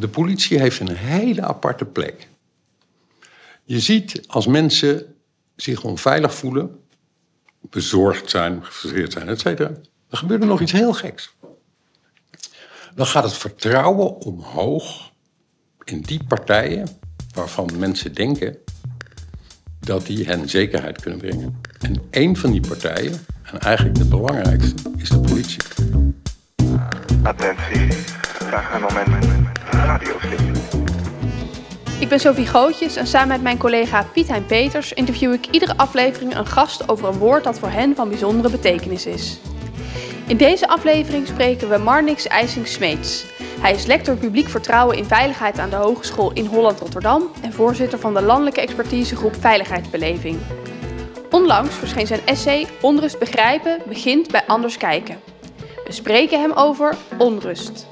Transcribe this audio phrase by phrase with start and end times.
[0.00, 2.28] De politie heeft een hele aparte plek.
[3.64, 5.14] Je ziet als mensen
[5.56, 6.80] zich onveilig voelen,
[7.60, 9.68] bezorgd zijn, gefrustreerd zijn, et cetera,
[10.08, 11.34] dan gebeurt er nog iets heel geks.
[12.94, 15.10] Dan gaat het vertrouwen omhoog
[15.84, 16.88] in die partijen
[17.34, 18.56] waarvan mensen denken
[19.80, 21.60] dat die hen zekerheid kunnen brengen.
[21.80, 25.62] En één van die partijen, en eigenlijk de belangrijkste, is de politie.
[27.22, 27.90] Attentie,
[28.38, 29.49] graag een moment.
[32.00, 35.76] Ik ben Sophie Gootjes en samen met mijn collega Piet Hein Peters interview ik iedere
[35.76, 39.38] aflevering een gast over een woord dat voor hen van bijzondere betekenis is.
[40.26, 43.24] In deze aflevering spreken we Marnix IJsing-Smeets.
[43.60, 48.14] Hij is lector publiek vertrouwen in veiligheid aan de Hogeschool in Holland-Rotterdam en voorzitter van
[48.14, 50.38] de landelijke expertisegroep Veiligheidsbeleving.
[51.30, 55.20] Onlangs verscheen zijn essay Onrust begrijpen begint bij anders kijken.
[55.84, 57.86] We spreken hem over onrust.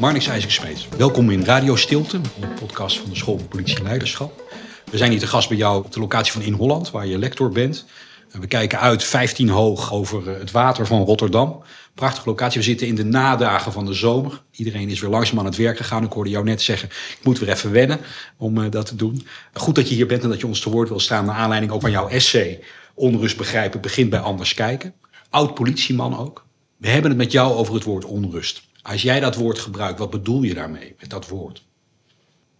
[0.00, 4.42] Marnix IJsing-Smeets, welkom in Radio Stilte, de podcast van de School voor Politie en Leiderschap.
[4.90, 7.18] We zijn hier te gast bij jou op de locatie van In Holland, waar je
[7.18, 7.84] lector bent.
[8.30, 11.62] We kijken uit 15 hoog over eh, het water van Rotterdam.
[11.94, 12.58] Prachtige locatie.
[12.58, 14.42] We zitten in de nadagen van de zomer.
[14.50, 16.04] Iedereen is weer langzaam aan het werk gegaan.
[16.04, 18.00] Ik hoorde jou net zeggen, ik moet weer even wennen
[18.36, 19.26] om eh, dat te doen.
[19.52, 21.24] Goed dat je hier bent en dat je ons te woord wil staan...
[21.24, 22.60] naar aanleiding ook van jouw essay...
[22.94, 24.94] Onrust begrijpen begint bij anders kijken.
[25.30, 26.46] Oud politieman ook.
[26.76, 28.62] We hebben het met jou over het woord onrust.
[28.82, 31.66] Als jij dat woord gebruikt, wat bedoel je daarmee met dat woord?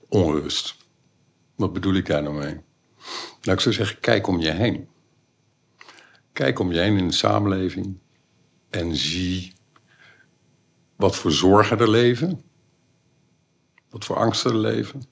[0.09, 0.77] Onrust.
[1.57, 2.55] Wat bedoel ik daar nou mee?
[3.41, 4.89] Nou, ik zou zeggen, kijk om je heen.
[6.33, 7.99] Kijk om je heen in de samenleving
[8.71, 9.53] en zie
[10.97, 12.43] wat voor zorgen er leven,
[13.91, 15.03] wat voor angsten er leven,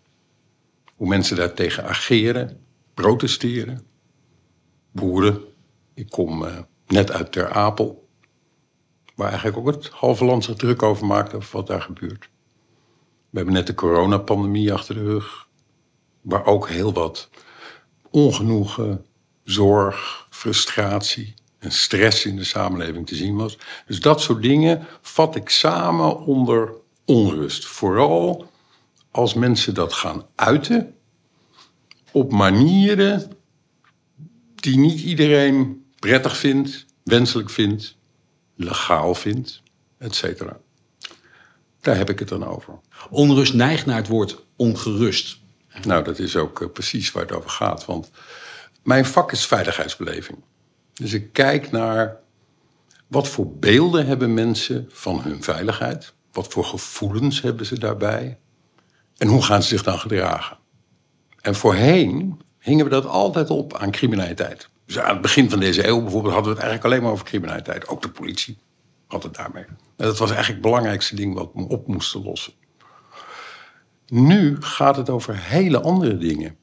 [0.94, 3.86] hoe mensen daartegen ageren, protesteren.
[4.92, 5.44] Boeren,
[5.94, 8.07] ik kom uh, net uit Ter Apel,
[9.18, 12.28] waar eigenlijk ook het halve land zich druk over maakt over wat daar gebeurt.
[13.30, 15.46] We hebben net de coronapandemie achter de rug,
[16.20, 17.28] waar ook heel wat
[18.10, 19.06] ongenoegen,
[19.44, 23.58] zorg, frustratie en stress in de samenleving te zien was.
[23.86, 26.72] Dus dat soort dingen vat ik samen onder
[27.04, 27.66] onrust.
[27.66, 28.50] Vooral
[29.10, 30.94] als mensen dat gaan uiten
[32.12, 33.32] op manieren
[34.54, 37.97] die niet iedereen prettig vindt, wenselijk vindt,
[38.58, 39.62] legaal vindt,
[39.98, 40.42] etc.
[41.80, 42.78] Daar heb ik het dan over.
[43.10, 45.38] Onrust neigt naar het woord ongerust.
[45.82, 47.84] Nou, dat is ook eh, precies waar het over gaat.
[47.84, 48.10] Want
[48.82, 50.38] mijn vak is veiligheidsbeleving.
[50.94, 52.16] Dus ik kijk naar
[53.06, 56.12] wat voor beelden hebben mensen van hun veiligheid?
[56.32, 58.38] Wat voor gevoelens hebben ze daarbij?
[59.16, 60.56] En hoe gaan ze zich dan gedragen?
[61.40, 64.68] En voorheen hingen we dat altijd op aan criminaliteit.
[64.88, 67.24] Dus aan het begin van deze eeuw bijvoorbeeld hadden we het eigenlijk alleen maar over
[67.24, 67.88] criminaliteit.
[67.88, 68.58] Ook de politie
[69.06, 69.64] had het daarmee.
[69.64, 72.52] En dat was eigenlijk het belangrijkste ding wat we op moesten lossen.
[74.06, 76.56] Nu gaat het over hele andere dingen.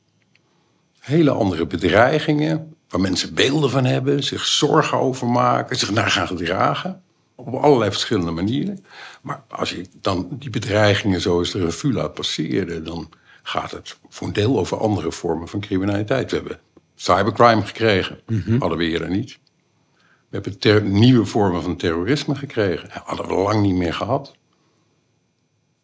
[1.00, 6.28] Hele andere bedreigingen, waar mensen beelden van hebben, zich zorgen over maken, zich naar gaan
[6.28, 7.04] gedragen.
[7.36, 8.86] Op allerlei verschillende manieren.
[9.22, 13.10] Maar als je dan die bedreigingen zo eens de revue laat passeren, dan
[13.44, 16.32] gaat het voor een deel over andere vormen van criminaliteit.
[16.32, 16.60] We hebben
[16.96, 19.38] cybercrime gekregen, mm hadden we eerder niet.
[20.30, 24.36] We hebben nieuwe vormen van terrorisme gekregen, hadden we lang niet meer gehad.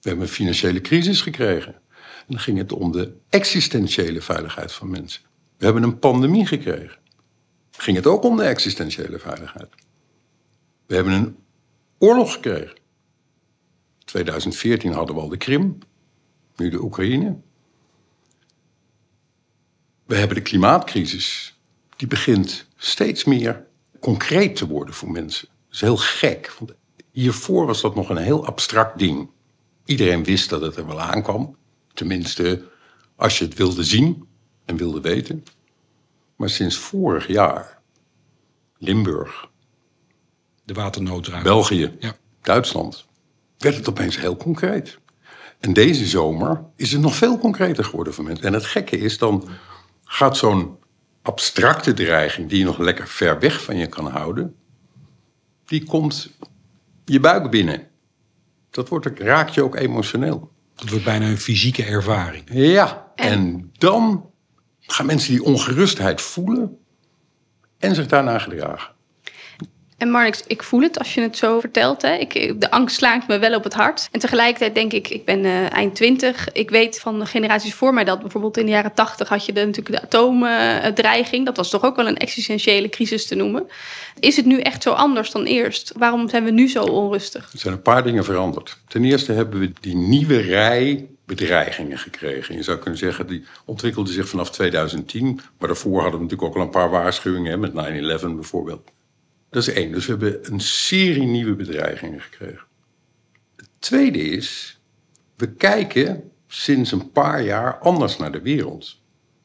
[0.02, 1.74] We hebben een financiële crisis gekregen.
[2.18, 5.22] En dan ging het om de existentiële veiligheid van mensen.
[5.58, 6.98] We hebben een pandemie gekregen.
[7.72, 9.70] Ging het ook om de existentiële veiligheid.
[10.86, 11.36] We hebben een
[11.98, 12.78] oorlog gekregen.
[14.06, 15.78] 2014 hadden we al de Krim,
[16.56, 17.36] nu de Oekraïne.
[20.12, 21.56] We hebben de klimaatcrisis.
[21.96, 23.66] Die begint steeds meer
[24.00, 25.48] concreet te worden voor mensen.
[25.48, 26.54] Dat is heel gek.
[26.60, 26.74] Want
[27.12, 29.30] hiervoor was dat nog een heel abstract ding.
[29.86, 31.58] Iedereen wist dat het er wel aankwam.
[31.94, 32.64] Tenminste,
[33.16, 34.28] als je het wilde zien
[34.66, 35.44] en wilde weten.
[36.36, 37.82] Maar sinds vorig jaar,
[38.78, 39.50] Limburg,
[40.64, 42.16] de waternood België, ja.
[42.42, 43.06] Duitsland,
[43.58, 44.98] werd het opeens heel concreet.
[45.60, 48.46] En deze zomer is het nog veel concreter geworden voor mensen.
[48.46, 49.50] En het gekke is, dan
[50.12, 50.78] gaat zo'n
[51.22, 54.56] abstracte dreiging, die je nog lekker ver weg van je kan houden,
[55.66, 56.32] die komt
[57.06, 57.88] je buik binnen.
[58.70, 60.52] Dat wordt, raakt je ook emotioneel.
[60.76, 62.44] Dat wordt bijna een fysieke ervaring.
[62.52, 64.30] Ja, en dan
[64.80, 66.78] gaan mensen die ongerustheid voelen
[67.78, 68.94] en zich daarna gedragen.
[70.02, 72.02] En Marnix, ik voel het als je het zo vertelt.
[72.02, 72.14] Hè.
[72.14, 74.08] Ik, de angst slaakt me wel op het hart.
[74.12, 76.52] En tegelijkertijd denk ik, ik ben uh, eind twintig.
[76.52, 79.54] Ik weet van de generaties voor mij dat bijvoorbeeld in de jaren tachtig had je
[79.54, 81.46] de, natuurlijk de atoomdreiging.
[81.46, 83.68] dat was toch ook wel een existentiële crisis te noemen.
[84.20, 85.94] Is het nu echt zo anders dan eerst?
[85.98, 87.50] Waarom zijn we nu zo onrustig?
[87.54, 88.78] Er zijn een paar dingen veranderd.
[88.88, 92.56] Ten eerste hebben we die nieuwe rij bedreigingen gekregen.
[92.56, 95.40] Je zou kunnen zeggen, die ontwikkelde zich vanaf 2010.
[95.58, 97.74] Maar daarvoor hadden we natuurlijk ook al een paar waarschuwingen, met 9-11
[98.26, 98.90] bijvoorbeeld.
[99.52, 99.92] Dat is één.
[99.92, 102.68] Dus we hebben een serie nieuwe bedreigingen gekregen.
[103.56, 104.80] Het tweede is,
[105.36, 109.00] we kijken sinds een paar jaar anders naar de wereld.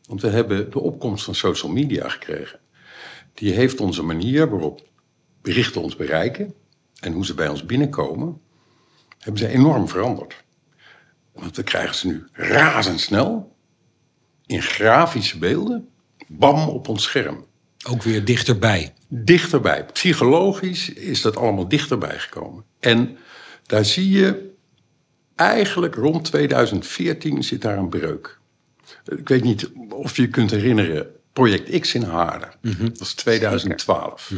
[0.06, 2.58] Want we hebben de opkomst van social media gekregen.
[3.34, 4.88] Die heeft onze manier waarop
[5.42, 6.54] berichten ons bereiken
[7.00, 8.40] en hoe ze bij ons binnenkomen,
[9.18, 10.44] hebben ze enorm veranderd.
[11.32, 13.56] Want we krijgen ze nu razendsnel
[14.46, 15.88] in grafische beelden,
[16.26, 17.46] bam op ons scherm.
[17.88, 18.94] Ook weer dichterbij.
[19.08, 19.84] Dichterbij.
[19.84, 22.64] Psychologisch is dat allemaal dichterbij gekomen.
[22.80, 23.18] En
[23.66, 24.54] daar zie je
[25.34, 28.38] eigenlijk rond 2014 zit daar een breuk.
[29.04, 32.50] Ik weet niet of je je kunt herinneren, Project X in Haarlem.
[32.60, 34.32] Dat was 2012.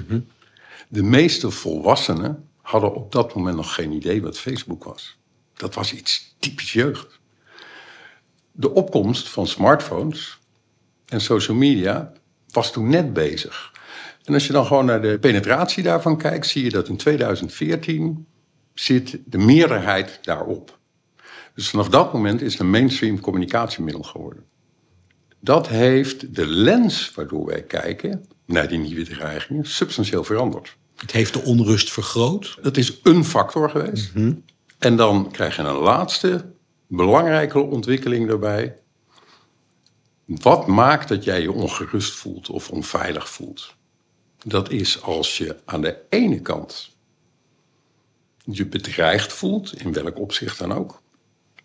[0.88, 5.16] De meeste volwassenen hadden op dat moment nog geen idee wat Facebook was.
[5.54, 7.20] Dat was iets typisch jeugd.
[8.52, 10.38] De opkomst van smartphones
[11.06, 12.12] en social media
[12.50, 13.72] was toen net bezig.
[14.24, 18.26] En als je dan gewoon naar de penetratie daarvan kijkt, zie je dat in 2014
[18.74, 20.78] zit de meerderheid daarop.
[21.54, 24.44] Dus vanaf dat moment is het een mainstream communicatiemiddel geworden.
[25.40, 30.76] Dat heeft de lens waardoor wij kijken naar die nieuwe dreigingen substantieel veranderd.
[30.96, 32.58] Het heeft de onrust vergroot.
[32.62, 34.12] Dat is een factor geweest.
[34.78, 36.44] En dan krijg je een laatste
[36.86, 38.76] belangrijke ontwikkeling daarbij.
[40.28, 43.74] Wat maakt dat jij je ongerust voelt of onveilig voelt?
[44.44, 46.90] Dat is als je aan de ene kant
[48.44, 51.02] je bedreigd voelt, in welk opzicht dan ook.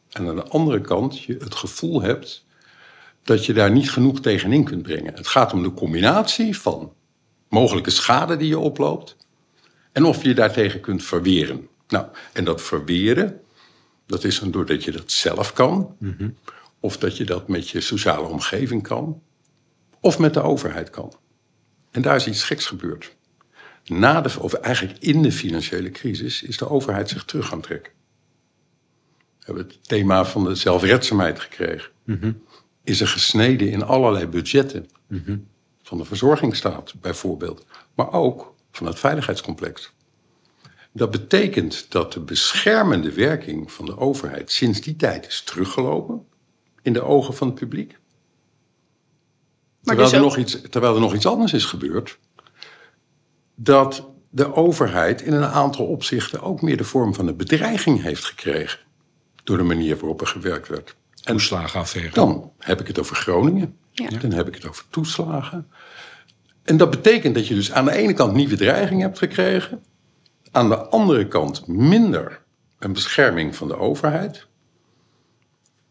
[0.09, 2.45] En aan de andere kant je het gevoel hebt
[3.23, 5.13] dat je daar niet genoeg tegenin kunt brengen.
[5.13, 6.93] Het gaat om de combinatie van
[7.47, 9.15] mogelijke schade die je oploopt
[9.91, 11.67] en of je daartegen kunt verweren.
[11.87, 13.41] Nou, en dat verweren,
[14.05, 15.97] dat is dan doordat je dat zelf kan,
[16.83, 19.21] of dat je dat met je sociale omgeving kan,
[19.99, 21.13] of met de overheid kan.
[21.91, 23.15] En daar is iets geks gebeurd.
[23.85, 27.91] Na de, of eigenlijk in de financiële crisis is de overheid zich terug gaan trekken.
[29.39, 31.91] We hebben het thema van de zelfredzaamheid gekregen.
[32.83, 34.89] Is er gesneden in allerlei budgetten.
[35.83, 37.65] Van de verzorgingsstaat bijvoorbeeld.
[37.95, 39.91] Maar ook van het veiligheidscomplex.
[40.91, 46.31] Dat betekent dat de beschermende werking van de overheid sinds die tijd is teruggelopen
[46.83, 47.91] in de ogen van het publiek.
[47.91, 47.97] Maar
[49.95, 52.17] Terwijl, dus er ook- nog iets, terwijl er nog iets anders is gebeurd.
[53.55, 58.25] Dat de overheid in een aantal opzichten ook meer de vorm van een bedreiging heeft
[58.25, 58.79] gekregen.
[59.43, 60.95] Door de manier waarop er gewerkt werd.
[61.23, 62.13] En Toeslagenaffaire.
[62.13, 63.77] dan heb ik het over Groningen.
[63.91, 64.09] Ja.
[64.09, 65.67] Dan heb ik het over toeslagen.
[66.63, 69.83] En dat betekent dat je dus aan de ene kant nieuwe dreiging hebt gekregen.
[70.51, 72.41] Aan de andere kant minder
[72.79, 74.47] een bescherming van de overheid.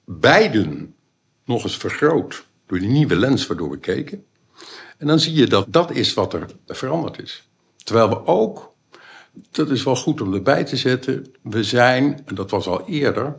[0.04, 0.94] Beiden
[1.44, 4.24] nog eens vergroot door die nieuwe lens waardoor we keken.
[4.98, 7.48] En dan zie je dat dat is wat er veranderd is.
[7.84, 8.74] Terwijl we ook,
[9.50, 13.38] dat is wel goed om erbij te zetten, we zijn, en dat was al eerder,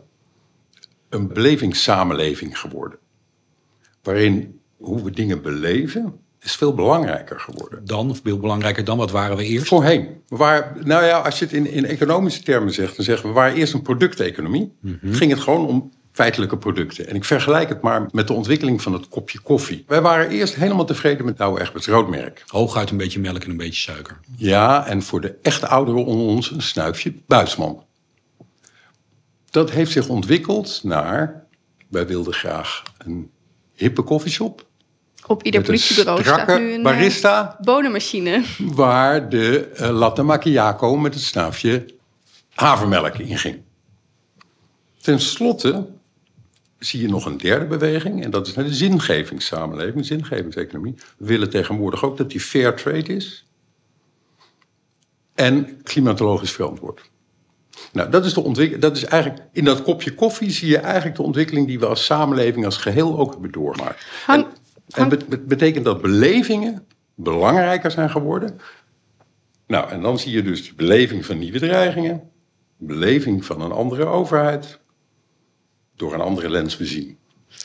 [1.08, 2.98] een belevingssamenleving geworden.
[4.02, 7.84] Waarin hoe we dingen beleven is veel belangrijker geworden.
[7.84, 9.66] Dan, of veel belangrijker dan, wat waren we eerst?
[9.66, 10.22] Voorheen.
[10.28, 13.34] We waren, nou ja, als je het in, in economische termen zegt, dan zeggen we,
[13.34, 14.72] we waren eerst een producteconomie.
[15.02, 17.06] Ging het gewoon om feitelijke producten.
[17.06, 19.84] En ik vergelijk het maar met de ontwikkeling van het kopje koffie.
[19.86, 22.44] Wij waren eerst helemaal tevreden met Douwe Egberts roodmerk.
[22.46, 24.20] Hooguit een beetje melk en een beetje suiker.
[24.36, 27.84] Ja, en voor de echte ouderen onder ons een snuifje Buisman.
[29.50, 31.44] Dat heeft zich ontwikkeld naar,
[31.88, 33.30] wij wilden graag een
[33.74, 34.64] hippe koffieshop.
[35.26, 37.56] Op ieder Met een politiebureau staat nu een eh, barista.
[37.60, 38.44] bonenmachine.
[38.58, 41.86] waar de eh, latte macchiato met het snuifje
[42.54, 43.58] havermelk in ging.
[45.00, 45.86] Ten slotte
[46.84, 48.24] zie je nog een derde beweging...
[48.24, 50.94] en dat is naar de zingevingssamenleving, de zingevingseconomie.
[51.16, 53.46] We willen tegenwoordig ook dat die fair trade is...
[55.34, 57.00] en klimatologisch verantwoord.
[57.92, 59.42] Nou, dat is, de ontwik- dat is eigenlijk...
[59.52, 61.66] in dat kopje koffie zie je eigenlijk de ontwikkeling...
[61.66, 64.06] die we als samenleving als geheel ook hebben doorgemaakt.
[64.26, 64.46] Hang-
[64.90, 68.60] En bet- betekent dat belevingen belangrijker zijn geworden.
[69.66, 72.30] Nou, en dan zie je dus de beleving van nieuwe dreigingen,
[72.76, 74.78] beleving van een andere overheid,
[75.96, 77.18] door een andere lens bezien.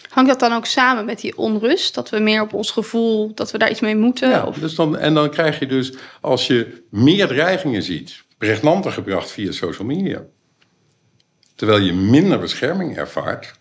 [0.10, 1.96] Hangt dat dan ook samen met die onrust?
[1.96, 4.30] Dat we meer op ons gevoel, dat we daar iets mee moeten?
[4.30, 4.58] Ja, Of...
[4.58, 9.52] dus dan, en dan krijg je dus, als je meer dreigingen ziet, pregnanter gebracht via
[9.52, 10.22] social media,
[11.56, 13.54] terwijl je minder bescherming ervaart,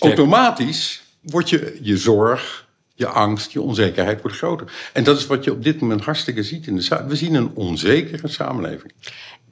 [0.00, 2.63] automatisch wordt je, je zorg,
[2.94, 4.72] je angst, je onzekerheid wordt groter.
[4.92, 7.04] En dat is wat je op dit moment hartstikke ziet in de.
[7.08, 8.92] We zien een onzekere samenleving.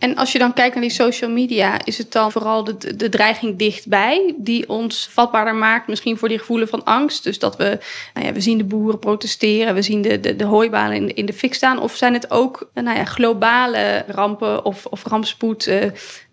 [0.03, 3.09] En als je dan kijkt naar die social media, is het dan vooral de, de
[3.09, 7.25] dreiging dichtbij die ons vatbaarder maakt, misschien voor die gevoelens van angst?
[7.25, 7.79] Dus dat we,
[8.15, 11.27] nou ja, we zien de boeren protesteren, we zien de, de, de hooibanen in, in
[11.27, 11.81] de fik staan.
[11.81, 15.67] Of zijn het ook nou ja, globale rampen of, of rampspoed?
[15.67, 15.91] Eh,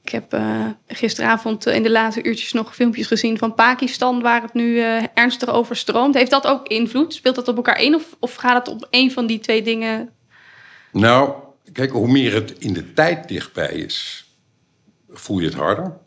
[0.09, 4.41] ik heb eh, gisteravond eh, in de late uurtjes nog filmpjes gezien van Pakistan, waar
[4.41, 6.15] het nu eh, ernstig overstroomt.
[6.15, 7.13] Heeft dat ook invloed?
[7.13, 7.95] Speelt dat op elkaar in?
[7.95, 10.09] Of, of gaat het op één van die twee dingen?
[10.91, 11.33] Nou,
[11.73, 14.25] kijk, hoe meer het in de tijd dichtbij is,
[15.09, 15.97] voel je het harder.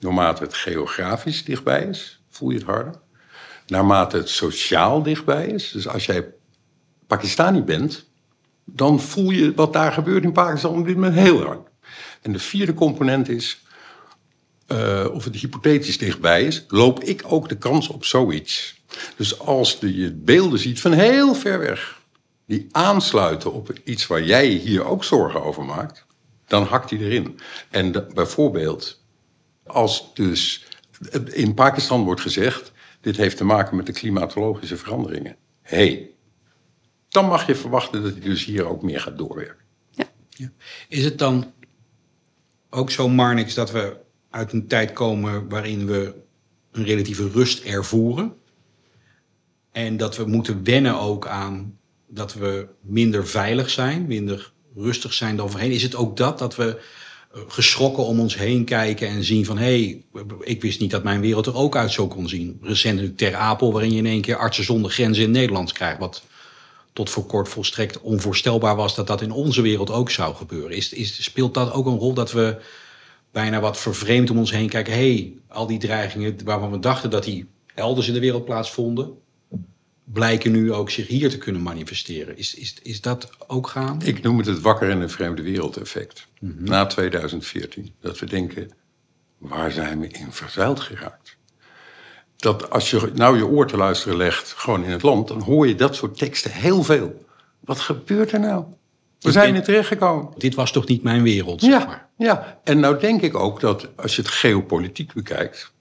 [0.00, 2.94] Naarmate het geografisch dichtbij is, voel je het harder.
[3.66, 6.24] Naarmate het sociaal dichtbij is, dus als jij
[7.06, 8.04] Pakistani bent,
[8.64, 11.68] dan voel je wat daar gebeurt in Pakistan op dit moment heel hard.
[12.22, 13.62] En de vierde component is,
[14.66, 18.80] eh, of het hypothetisch dichtbij is, loop ik ook de kans op zoiets.
[19.16, 22.00] Dus als de, je beelden ziet van heel ver weg,
[22.46, 26.06] die aansluiten op iets waar jij hier ook zorgen over maakt,
[26.46, 27.38] dan hakt hij erin.
[27.70, 29.00] En de- bijvoorbeeld,
[29.66, 30.66] als dus
[31.32, 35.36] in Pakistan wordt gezegd, dit heeft te maken met de klimatologische veranderingen.
[35.62, 36.10] Hé, hey,
[37.08, 39.66] dan mag je verwachten dat hij dus hier ook meer gaat doorwerken.
[40.88, 41.52] Is het dan
[42.70, 43.96] ook zo, Marnix, dat we
[44.30, 46.14] uit een tijd komen waarin we
[46.72, 48.32] een relatieve rust ervoeren?
[49.72, 55.36] En dat we moeten wennen ook aan dat we minder veilig zijn, minder rustig zijn
[55.36, 55.70] dan voorheen.
[55.70, 56.80] Is het ook dat, dat we
[57.32, 59.58] eh, geschrokken om ons heen kijken en zien van...
[59.58, 60.04] hé, hey,
[60.40, 62.58] ik wist niet dat mijn wereld er ook uit zo kon zien.
[62.62, 65.98] Recent Ter Apel, waarin je in één keer artsen zonder grenzen in Nederland krijgt...
[65.98, 66.22] wat
[66.98, 70.76] tot voor kort volstrekt onvoorstelbaar was dat dat in onze wereld ook zou gebeuren.
[70.76, 72.56] Is, is, speelt dat ook een rol dat we
[73.30, 74.92] bijna wat vervreemd om ons heen kijken?
[74.92, 79.12] Hé, hey, al die dreigingen waarvan we dachten dat die elders in de wereld plaatsvonden...
[80.04, 82.36] blijken nu ook zich hier te kunnen manifesteren.
[82.36, 84.04] Is, is, is dat ook gaande?
[84.06, 86.26] Ik noem het het wakker in een vreemde wereld effect.
[86.40, 87.92] Na 2014.
[88.00, 88.70] Dat we denken,
[89.38, 91.37] waar zijn we in verzeild geraakt?
[92.38, 95.68] Dat als je nou je oor te luisteren legt, gewoon in het land, dan hoor
[95.68, 97.24] je dat soort teksten heel veel.
[97.60, 98.64] Wat gebeurt er nou?
[99.20, 100.28] We zijn er terechtgekomen.
[100.36, 102.08] Dit was toch niet mijn wereld, zeg Ja, maar.
[102.16, 105.72] ja, en nou denk ik ook dat als je het geopolitiek bekijkt,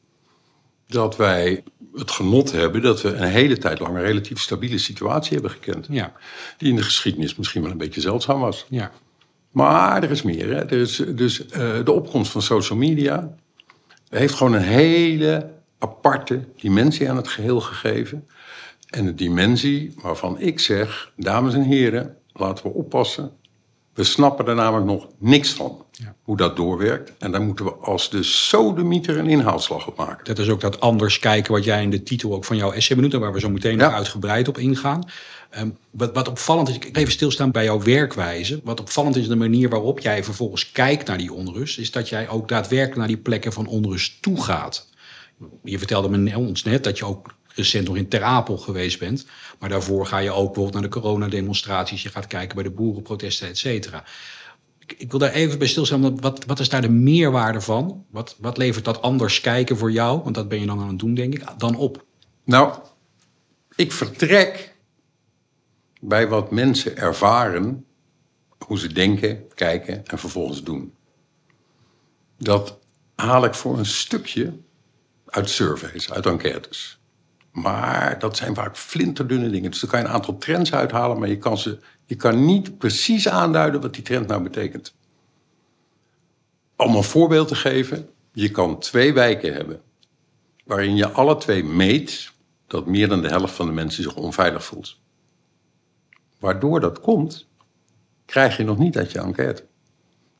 [0.87, 1.63] dat wij
[1.95, 5.87] het genot hebben dat we een hele tijd lang een relatief stabiele situatie hebben gekend.
[5.89, 6.13] Ja,
[6.57, 8.65] Die in de geschiedenis misschien wel een beetje zeldzaam was.
[8.69, 8.91] ja.
[9.51, 10.47] Maar er is meer.
[10.47, 10.55] Hè?
[10.65, 13.33] Er is, dus eh, de opkomst van social media
[14.09, 15.49] heeft gewoon een hele
[15.79, 18.27] aparte dimensie aan het geheel gegeven.
[18.89, 23.31] En een dimensie waarvan ik zeg, dames en heren, laten we oppassen.
[23.93, 26.15] We snappen er namelijk nog niks van, Ja.
[26.23, 27.11] hoe dat doorwerkt.
[27.19, 30.25] En daar moeten we als de sodemieter een inhaalslag op maken.
[30.25, 32.95] Dat is ook dat anders kijken wat jij in de titel ook van jouw essay
[32.95, 33.13] benoemt...
[33.13, 33.85] en waar we zo meteen Ja.
[33.85, 35.03] nog uitgebreid op ingaan.
[35.49, 38.59] Ehm, wat, wat opvallend is, ik even stilstaan bij jouw werkwijze.
[38.63, 41.79] Wat opvallend is de manier waarop jij vervolgens kijkt naar die onrust...
[41.79, 44.87] is dat jij ook daadwerkelijk naar die plekken van onrust toe gaat.
[45.63, 49.25] Je vertelde me ons net dat je ook recent nog in Ter Apel geweest bent.
[49.59, 52.03] Maar daarvoor ga je ook bijvoorbeeld naar de coronademonstraties.
[52.03, 54.03] Je gaat kijken bij de boerenprotesten, et cetera.
[54.79, 56.19] Ik, ik wil daar even bij stilstaan.
[56.19, 58.05] Wat, wat is daar de meerwaarde van?
[58.09, 60.21] Wat, wat levert dat anders kijken voor jou?
[60.23, 62.05] Want dat ben je dan aan het doen, denk ik, dan op.
[62.43, 62.77] Nou,
[63.75, 64.75] ik vertrek
[65.99, 67.85] bij wat mensen ervaren,
[68.57, 70.93] hoe ze denken, kijken en vervolgens doen.
[72.37, 72.77] Dat
[73.15, 74.53] haal ik voor een stukje
[75.29, 76.97] uit surveys, uit enquêtes.
[77.51, 79.71] Maar dat zijn vaak flinterdunne dingen.
[79.71, 82.77] Dus dan kan je een aantal trends uithalen, maar je kan, ze, je kan niet
[82.77, 84.93] precies aanduiden wat die trend nou betekent.
[86.75, 89.81] Om een voorbeeld te geven, je kan twee wijken hebben
[90.67, 92.31] waarin je alle twee meet
[92.67, 94.97] dat meer dan de helft van de mensen zich onveilig voelt.
[96.39, 97.47] Waardoor dat komt,
[98.25, 99.65] krijg je nog niet uit je enquête.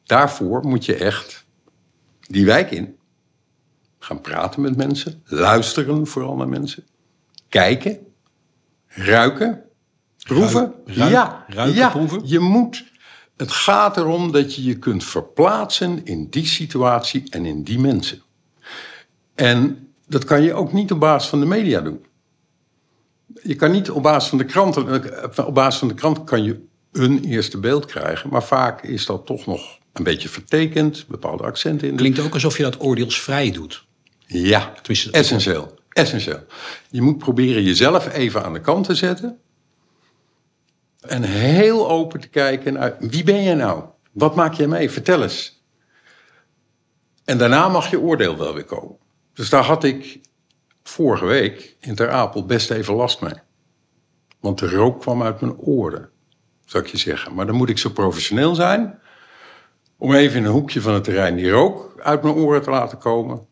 [0.04, 1.46] Daarvoor moet je echt
[2.20, 2.98] die wijk in.
[4.08, 6.84] Gaan praten met mensen, luisteren vooral naar mensen,
[7.50, 7.98] kijken,
[8.88, 9.64] ruiken,
[10.18, 10.74] proeven.
[10.86, 12.22] Ruik- ja, ruiken, ja, proeven?
[12.24, 12.86] je moet.
[13.38, 18.22] Het gaat erom dat je je kunt verplaatsen in die situatie en in die mensen.
[19.36, 22.06] En dat kan je ook niet op basis van de media doen.
[23.44, 25.04] Je kan niet op basis van de kranten,
[25.48, 29.26] op basis van de krant kan je een eerste beeld krijgen, maar vaak is dat
[29.26, 31.96] toch nog een beetje vertekend, bepaalde accenten in.
[31.96, 33.86] Klinkt ook alsof je dat oordeelsvrij doet.
[34.28, 34.74] Ja,
[35.12, 35.80] essentieel.
[35.90, 36.44] Essentieel.
[36.90, 39.40] Je moet proberen jezelf even aan de kant te zetten.
[41.02, 43.84] En heel open te kijken naar wie ben je nou?
[44.12, 44.92] Wat maak je mee?
[44.92, 45.62] Vertel eens.
[47.26, 48.98] En daarna mag je oordeel wel weer komen.
[49.34, 50.20] Dus daar had ik
[50.84, 53.34] vorige week in Ter Apel best even last mee.
[54.40, 56.10] Want de rook kwam uit mijn oren,
[56.66, 57.34] zou ik je zeggen.
[57.34, 59.00] Maar dan moet ik zo professioneel zijn
[59.98, 62.98] om even in een hoekje van het terrein die rook uit mijn oren te laten
[62.98, 63.48] komen.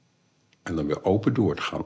[0.65, 1.85] En dan weer open door te gaan.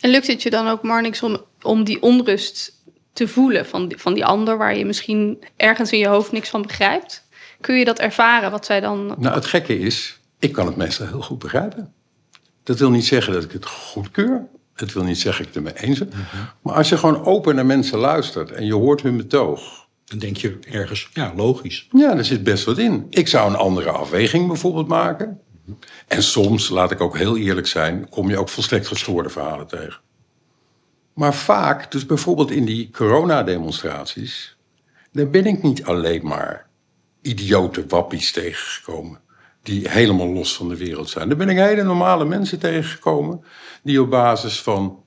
[0.00, 2.82] En lukt het je dan ook, Marnix, om, om die onrust
[3.12, 4.58] te voelen van die, van die ander...
[4.58, 7.26] waar je misschien ergens in je hoofd niks van begrijpt?
[7.60, 9.14] Kun je dat ervaren, wat zij dan...
[9.18, 11.92] Nou, het gekke is, ik kan het meestal heel goed begrijpen.
[12.62, 14.46] Dat wil niet zeggen dat ik het goedkeur.
[14.74, 16.12] Het wil niet zeggen dat ik het ermee eens ben.
[16.62, 19.86] Maar als je gewoon open naar mensen luistert en je hoort hun betoog...
[20.04, 21.88] Dan denk je ergens, ja, logisch.
[21.92, 23.06] Ja, er zit best wat in.
[23.10, 25.40] Ik zou een andere afweging bijvoorbeeld maken.
[26.06, 30.00] En soms, laat ik ook heel eerlijk zijn, kom je ook volstrekt gestoorde verhalen tegen.
[31.14, 34.56] Maar vaak, dus bijvoorbeeld in die coronademonstraties,
[35.12, 36.66] daar ben ik niet alleen maar
[37.22, 39.20] idiote wappies tegengekomen.
[39.62, 41.28] Die helemaal los van de wereld zijn.
[41.28, 43.44] Daar ben ik hele normale mensen tegengekomen.
[43.82, 45.02] Die op basis van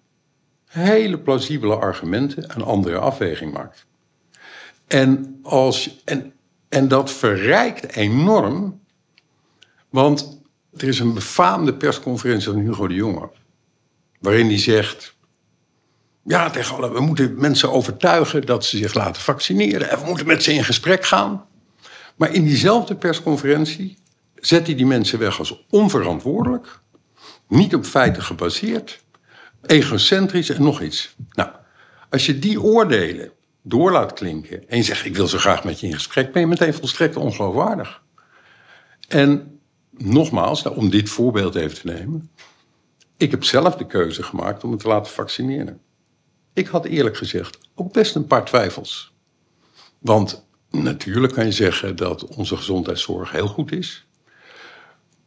[0.66, 3.86] hele plausibele argumenten een andere afweging maakt.
[4.88, 6.34] En, als, en,
[6.70, 8.80] en dat verrijkt enorm.
[9.90, 10.41] Want
[10.78, 13.30] er is een befaamde persconferentie van Hugo de Jonge.
[14.20, 15.16] Waarin hij zegt.
[16.24, 19.90] Ja, tegen alle, we moeten mensen overtuigen dat ze zich laten vaccineren.
[19.90, 21.46] En we moeten met ze in gesprek gaan.
[22.16, 23.98] Maar in diezelfde persconferentie
[24.36, 26.80] zet hij die mensen weg als onverantwoordelijk.
[27.48, 29.00] Niet op feiten gebaseerd.
[29.62, 31.16] Egocentrisch en nog iets.
[31.32, 31.50] Nou,
[32.10, 34.70] als je die oordelen door laat klinken.
[34.70, 36.32] en je zegt: Ik wil zo graag met je in gesprek.
[36.32, 38.02] ben je meteen volstrekt ongeloofwaardig.
[39.08, 39.51] En
[40.06, 42.30] nogmaals, nou, om dit voorbeeld even te nemen.
[43.18, 45.82] Ik heb zelf de keuze gemaakt om me te laten vaccineren.
[46.54, 49.12] Ik had eerlijk gezegd ook best een paar twijfels.
[50.00, 54.06] Want natuurlijk kan je zeggen dat onze gezondheidszorg heel goed is.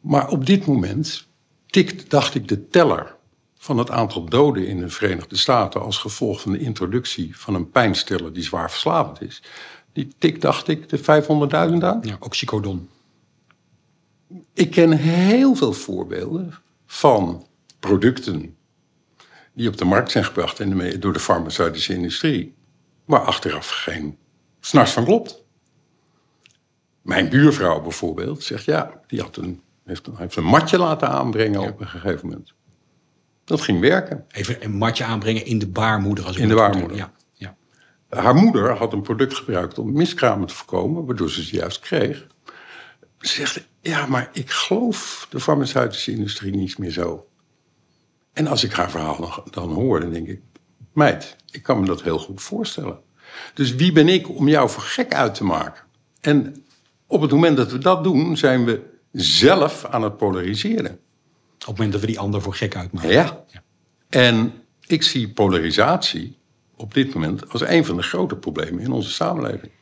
[0.00, 1.26] Maar op dit moment
[1.66, 3.14] tikt, dacht ik, de teller
[3.58, 7.70] van het aantal doden in de Verenigde Staten als gevolg van de introductie van een
[7.70, 9.42] pijnstiller die zwaar verslavend is.
[9.92, 12.00] Die tikt, dacht ik, de 500.000 aan.
[12.02, 12.88] Ja, oxycodon.
[14.52, 16.54] Ik ken heel veel voorbeelden
[16.86, 17.46] van
[17.80, 18.56] producten
[19.52, 22.54] die op de markt zijn gebracht in de, door de farmaceutische industrie,
[23.04, 24.18] waar achteraf geen
[24.60, 25.42] snars van klopt.
[27.02, 31.60] Mijn buurvrouw bijvoorbeeld zegt ja, die had een, heeft, een, heeft een matje laten aanbrengen
[31.60, 32.52] op een gegeven moment.
[33.44, 34.24] Dat ging werken.
[34.30, 36.24] Even een matje aanbrengen in de baarmoeder.
[36.24, 36.96] Als In de baarmoeder.
[36.96, 37.56] Ja, ja.
[38.08, 42.26] Haar moeder had een product gebruikt om miskramen te voorkomen, waardoor ze ze juist kreeg.
[43.18, 47.26] Ze zegt, ja, maar ik geloof de farmaceutische industrie niet meer zo.
[48.32, 50.40] En als ik haar verhaal nog, dan hoor, dan denk ik,
[50.92, 52.98] meid, ik kan me dat heel goed voorstellen.
[53.54, 55.82] Dus wie ben ik om jou voor gek uit te maken?
[56.20, 56.64] En
[57.06, 60.92] op het moment dat we dat doen, zijn we zelf aan het polariseren.
[60.92, 63.10] Op het moment dat we die ander voor gek uitmaken.
[63.10, 63.44] Ja.
[64.08, 64.52] En
[64.86, 66.38] ik zie polarisatie
[66.76, 69.72] op dit moment als een van de grote problemen in onze samenleving.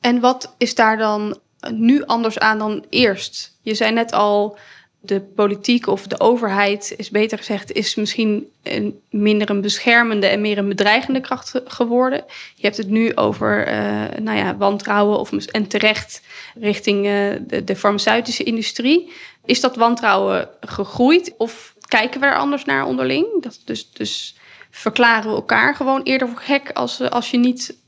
[0.00, 3.56] En wat is daar dan nu anders aan dan eerst?
[3.62, 4.58] Je zei net al,
[5.00, 10.40] de politiek of de overheid, is beter gezegd, is misschien een, minder een beschermende en
[10.40, 12.24] meer een bedreigende kracht ge- geworden.
[12.54, 16.22] Je hebt het nu over eh, nou ja, wantrouwen of, en terecht
[16.54, 19.12] richting eh, de, de farmaceutische industrie.
[19.44, 23.26] Is dat wantrouwen gegroeid of kijken we er anders naar onderling?
[23.42, 24.36] Dat, dus, dus
[24.70, 27.78] verklaren we elkaar gewoon eerder voor gek als, eh, als je niet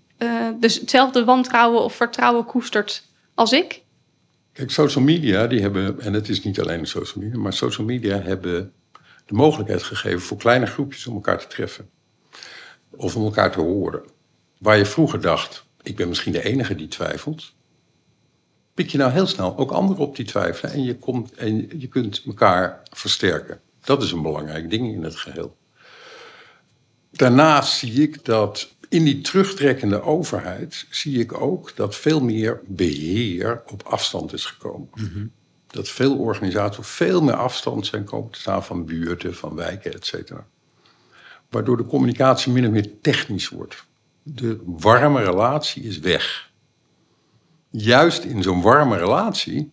[0.54, 3.02] dus hetzelfde wantrouwen of vertrouwen koestert
[3.34, 3.82] als ik?
[4.52, 8.20] Kijk, social media, die hebben, en het is niet alleen social media, maar social media
[8.20, 8.72] hebben
[9.26, 11.90] de mogelijkheid gegeven voor kleine groepjes om elkaar te treffen.
[12.90, 14.02] Of om elkaar te horen.
[14.58, 17.52] Waar je vroeger dacht, ik ben misschien de enige die twijfelt.
[18.74, 21.88] Pik je nou heel snel ook anderen op die twijfelen en je, komt, en je
[21.88, 23.60] kunt elkaar versterken.
[23.84, 25.56] Dat is een belangrijk ding in het geheel.
[27.10, 33.62] Daarnaast zie ik dat in die terugtrekkende overheid zie ik ook dat veel meer beheer
[33.66, 34.88] op afstand is gekomen.
[35.66, 39.92] Dat veel organisaties op veel meer afstand zijn komen te staan van buurten, van wijken,
[39.94, 40.46] et cetera.
[41.50, 43.84] Waardoor de communicatie min of meer technisch wordt.
[44.22, 46.50] De warme relatie is weg.
[47.70, 49.70] Juist in zo'n warme relatie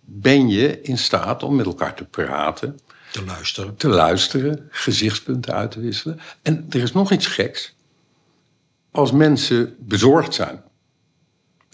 [0.00, 2.78] ben je in staat om met elkaar te praten,
[3.12, 3.76] Te luisteren.
[3.76, 6.20] te luisteren, gezichtspunten uit te wisselen.
[6.42, 7.74] En er is nog iets geks.
[8.92, 10.62] Als mensen bezorgd zijn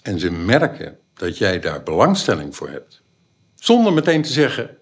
[0.02, 3.02] en ze merken dat jij daar belangstelling voor hebt,
[3.54, 4.76] zonder meteen te zeggen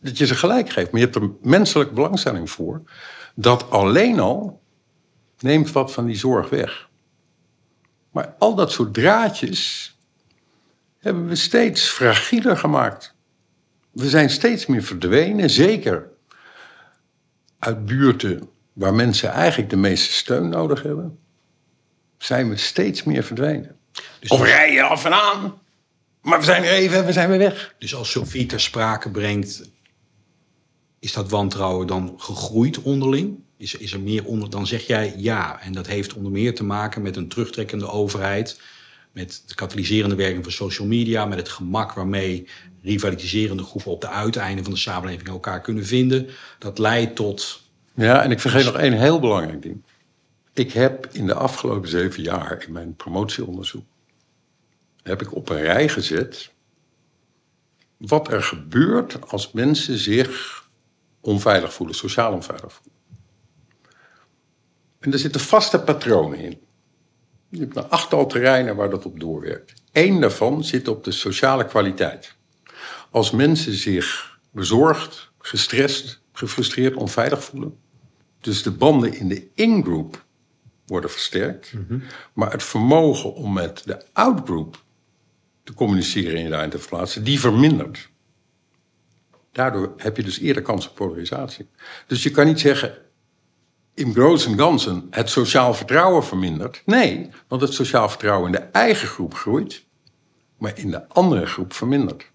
[0.00, 2.82] dat je ze gelijk geeft, maar je hebt er menselijk belangstelling voor,
[3.34, 4.62] Dat alleen al
[5.38, 6.88] neemt wat van die zorg weg.
[8.10, 9.94] Maar al dat soort draadjes
[10.98, 13.14] hebben we steeds fragieler gemaakt.
[13.90, 16.08] We zijn steeds meer verdwenen, zeker
[17.58, 21.18] uit buurten waar mensen eigenlijk de meeste steun nodig hebben,
[22.18, 23.76] zijn we steeds meer verdwenen.
[24.20, 25.58] Dus, Of rijden af en aan,
[26.20, 27.74] maar we zijn er even en we zijn weer weg.
[27.78, 29.70] dus als Sophie ter sprake brengt,
[30.98, 33.38] is dat wantrouwen dan gegroeid onderling?
[33.58, 35.60] Is, is er meer onder, dan zeg jij ja.
[35.60, 38.60] En dat heeft onder meer te maken met een terugtrekkende overheid,
[39.12, 42.48] met de katalyserende werking van social media, met het gemak waarmee
[42.82, 46.28] rivaliserende groepen op de uiteinden van de samenleving elkaar kunnen vinden.
[46.58, 47.62] Dat leidt tot
[47.94, 49.82] Ja, en ik vergeet nog één heel belangrijk ding.
[50.56, 53.84] Ik heb in de afgelopen zeven jaar in mijn promotieonderzoek...
[55.02, 56.50] heb ik op een rij gezet...
[57.96, 60.64] wat er gebeurt als mensen zich
[61.20, 63.00] onveilig voelen, sociaal onveilig voelen.
[64.98, 66.60] En er zitten vaste patronen in.
[67.48, 69.72] Je hebt een achttal terreinen waar dat op doorwerkt.
[69.92, 72.34] Eén daarvan zit op de sociale kwaliteit.
[73.10, 77.78] Als mensen zich bezorgd, gestrest, gefrustreerd, onveilig voelen.
[78.40, 80.24] Dus de banden in de in-group
[80.86, 81.72] worden versterkt.
[82.32, 84.84] Maar het vermogen om met de out-group
[85.64, 88.08] te communiceren en je daarin te verplaatsen, die vermindert.
[89.52, 91.68] Daardoor heb je dus eerder kans op polarisatie.
[92.06, 92.98] Dus je kan niet zeggen,
[93.94, 96.82] in groot en ganzen het sociaal vertrouwen vermindert.
[96.84, 99.82] Nee, want het sociaal vertrouwen in de eigen groep groeit,
[100.58, 102.30] maar in de andere groep vermindert.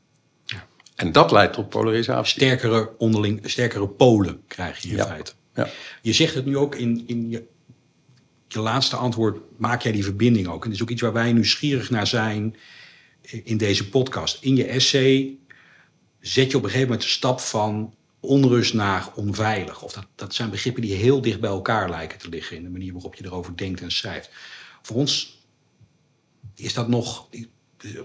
[0.95, 2.41] En dat leidt tot polarisatie.
[2.41, 5.05] sterkere onderling, sterkere polen krijg je in Ja.
[5.05, 5.31] feite.
[5.55, 5.67] Ja.
[6.01, 7.47] Je zegt het nu ook in, in je,
[8.53, 10.63] je laatste antwoord, maak jij die verbinding ook.
[10.63, 12.55] En dat is ook iets waar wij nieuwsgierig naar zijn
[13.21, 14.43] in deze podcast.
[14.43, 15.37] In je essay
[16.19, 19.81] zet je op een gegeven moment de stap van onrust naar onveilig.
[19.81, 22.69] Of dat, dat zijn begrippen die heel dicht bij elkaar lijken te liggen in de
[22.69, 24.29] manier waarop je erover denkt en schrijft.
[24.81, 25.39] Voor ons
[26.55, 27.27] is dat nog,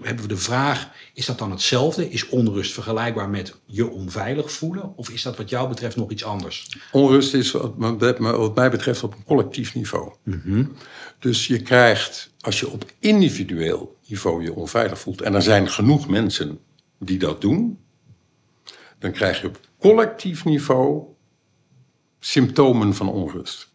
[0.01, 2.09] hebben we de vraag, is dat dan hetzelfde?
[2.09, 4.93] Is onrust vergelijkbaar met je onveilig voelen?
[4.95, 6.77] Of is dat wat jou betreft nog iets anders?
[6.91, 10.11] Onrust is wat mij betreft op een collectief niveau.
[11.19, 16.07] Dus je krijgt, als je op individueel niveau je onveilig voelt, en er zijn genoeg
[16.07, 16.59] mensen
[16.99, 17.79] die dat doen,
[18.99, 21.03] dan krijg je op collectief niveau
[22.19, 23.66] symptomen van onrust.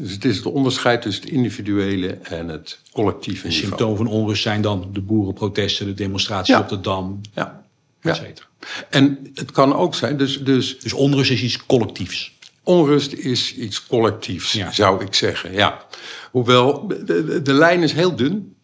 [0.00, 3.66] Dus het is het onderscheid tussen het individuele en het collectieve Een niveau.
[3.68, 6.60] symptoom van onrust zijn dan de boerenprotesten, de demonstraties Ja.
[6.60, 7.64] op de Dam, Ja.
[8.00, 8.24] et ja.
[8.24, 8.46] cetera.
[8.90, 12.38] En het kan ook zijn, dus, dus Dus onrust is iets collectiefs.
[12.62, 14.72] Onrust is iets collectiefs, Ja.
[14.72, 15.52] zou ik zeggen.
[15.52, 15.86] Ja.
[16.30, 18.54] Hoewel, de, de, de lijn is heel dun.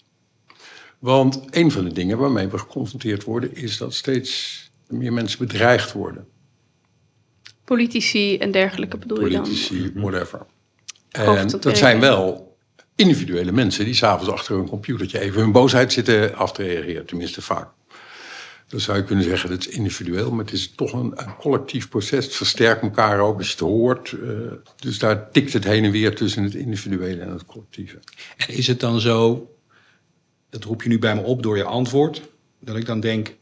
[0.98, 3.54] Want een van de dingen waarmee we geconfronteerd worden...
[3.56, 6.26] is dat steeds meer mensen bedreigd worden.
[7.64, 9.42] Politici en dergelijke bedoel je dan?
[9.42, 10.46] Politici, whatever.
[11.16, 12.56] En dat zijn wel
[12.94, 13.84] individuele mensen...
[13.84, 17.06] die s'avonds achter hun computertje even hun boosheid zitten af te reageren.
[17.06, 17.68] Tenminste vaak.
[18.68, 21.88] Dan zou je kunnen zeggen, dat is individueel, maar het is toch een, een collectief
[21.88, 22.24] proces.
[22.24, 24.12] Het versterkt elkaar ook als je het hoort.
[24.12, 24.28] eh,
[24.76, 27.98] dus daar tikt het heen en weer tussen het individuele en het collectieve.
[28.36, 29.50] En is het dan zo,
[30.50, 32.22] dat roep je nu bij me op door je antwoord,
[32.60, 33.34] dat ik dan denk,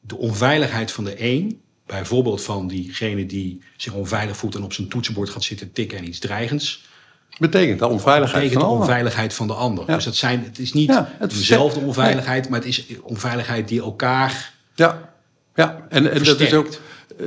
[0.00, 1.61] de onveiligheid van de een,
[1.92, 6.08] bijvoorbeeld van diegene die zich onveilig voelt en op zijn toetsenbord gaat zitten tikken en
[6.08, 6.90] iets dreigends,
[7.38, 9.84] Betekent de onveiligheid betekent van de onveiligheid van de ander.
[9.86, 9.94] Ja.
[9.94, 13.80] Dus dat zijn, het is niet Ja, het dezelfde onveiligheid, maar het is onveiligheid die
[13.80, 15.14] elkaar Ja,
[15.54, 15.86] ja.
[15.88, 16.68] en, en dat is ook...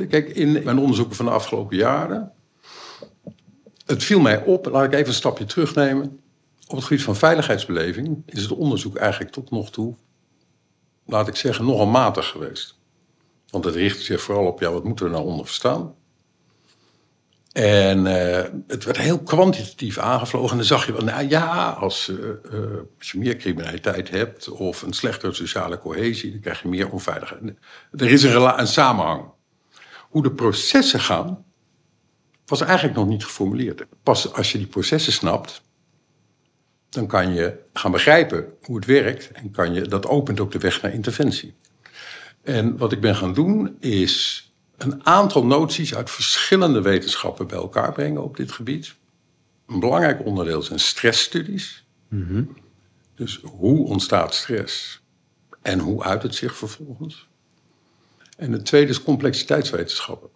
[0.09, 2.31] Kijk, in mijn onderzoeken van de afgelopen jaren...
[3.85, 6.19] Het viel mij op, laat ik even een stapje terugnemen.
[6.67, 9.95] Op het gebied van veiligheidsbeleving is het onderzoek eigenlijk tot nog toe...
[11.05, 12.74] laat ik zeggen, nogal matig geweest.
[13.55, 15.95] Want het richtte zich vooral op, ja, wat moeten we nou onder verstaan?
[17.51, 20.49] En eh, het werd heel kwantitatief aangevlogen.
[20.49, 24.81] En dan zag je wel, nou ja, als, eh, eh, je meer criminaliteit hebt of
[24.81, 27.41] een slechtere sociale cohesie, dan krijg je meer onveiligheid.
[27.91, 29.23] Er is een, een samenhang.
[30.09, 31.45] Hoe de processen gaan,
[32.45, 33.85] was eigenlijk nog niet geformuleerd.
[34.03, 35.61] Pas als je die processen snapt,
[36.89, 39.31] dan kan je gaan begrijpen hoe het werkt.
[39.31, 41.55] En kan je, dat opent ook de weg naar interventie.
[42.45, 44.45] En wat ik ben gaan doen, is
[44.77, 48.95] een aantal noties uit verschillende wetenschappen bij elkaar brengen op dit gebied.
[49.67, 51.83] Een belangrijk onderdeel zijn stressstudies.
[53.15, 55.01] Dus hoe ontstaat stress
[55.61, 57.27] en hoe uit het zich vervolgens?
[58.37, 60.29] En het tweede is complexiteitswetenschappen.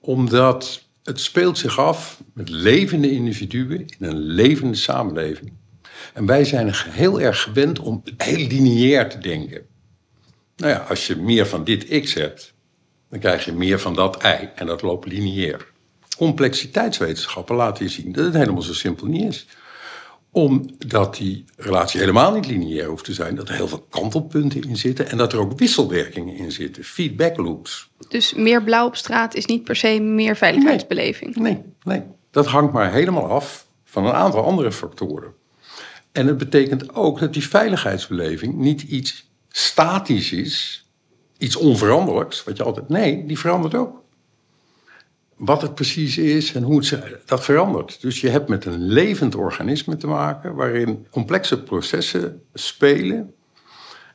[0.00, 5.52] Omdat het speelt zich af met levende individuen in een levende samenleving.
[6.14, 9.66] En wij zijn heel erg gewend om heel lineair te denken.
[10.56, 12.54] Nou ja, als je meer van dit x hebt,
[13.10, 15.72] dan krijg je meer van dat ei en dat loopt lineair.
[16.16, 19.46] Complexiteitswetenschappen laten je zien dat het helemaal zo simpel niet is.
[20.30, 24.76] Omdat die relatie helemaal niet lineair hoeft te zijn, dat er heel veel kantelpunten in
[24.76, 27.88] zitten en dat er ook wisselwerkingen in zitten, feedback loops.
[28.08, 31.36] Dus meer blauw op straat is niet per se meer veiligheidsbeleving.
[31.36, 32.02] Nee, nee.
[32.30, 35.32] Dat hangt maar helemaal af van een aantal andere factoren.
[36.12, 40.86] En het betekent ook dat die veiligheidsbeleving niet iets statisch is,
[41.38, 42.88] iets onveranderlijks, wat je altijd.
[42.88, 44.02] Nee, die verandert ook.
[45.36, 48.00] Wat het precies is en hoe het dat verandert.
[48.00, 53.34] Dus je hebt met een levend organisme te maken waarin complexe processen spelen.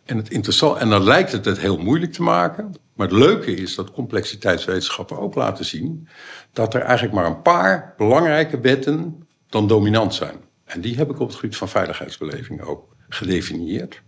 [0.05, 2.75] En, het interessant, en dan lijkt het het heel moeilijk te maken.
[2.93, 6.07] Maar het leuke is dat complexiteitswetenschappen ook laten zien
[6.53, 10.35] dat er eigenlijk maar een paar belangrijke wetten dan dominant zijn.
[10.65, 14.01] En die heb ik op het gebied van veiligheidsbeleving ook gedefinieerd.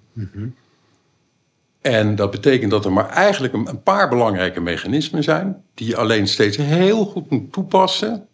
[1.82, 6.28] En dat betekent dat er maar eigenlijk een, paar belangrijke mechanismen zijn die je alleen
[6.28, 8.28] steeds heel goed moet toepassen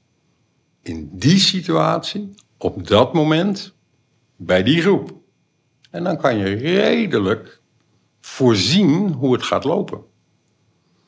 [0.82, 3.74] in die situatie, op dat moment,
[4.36, 5.14] bij die groep.
[5.92, 7.62] En dan kan je redelijk
[8.20, 10.02] voorzien hoe het gaat lopen.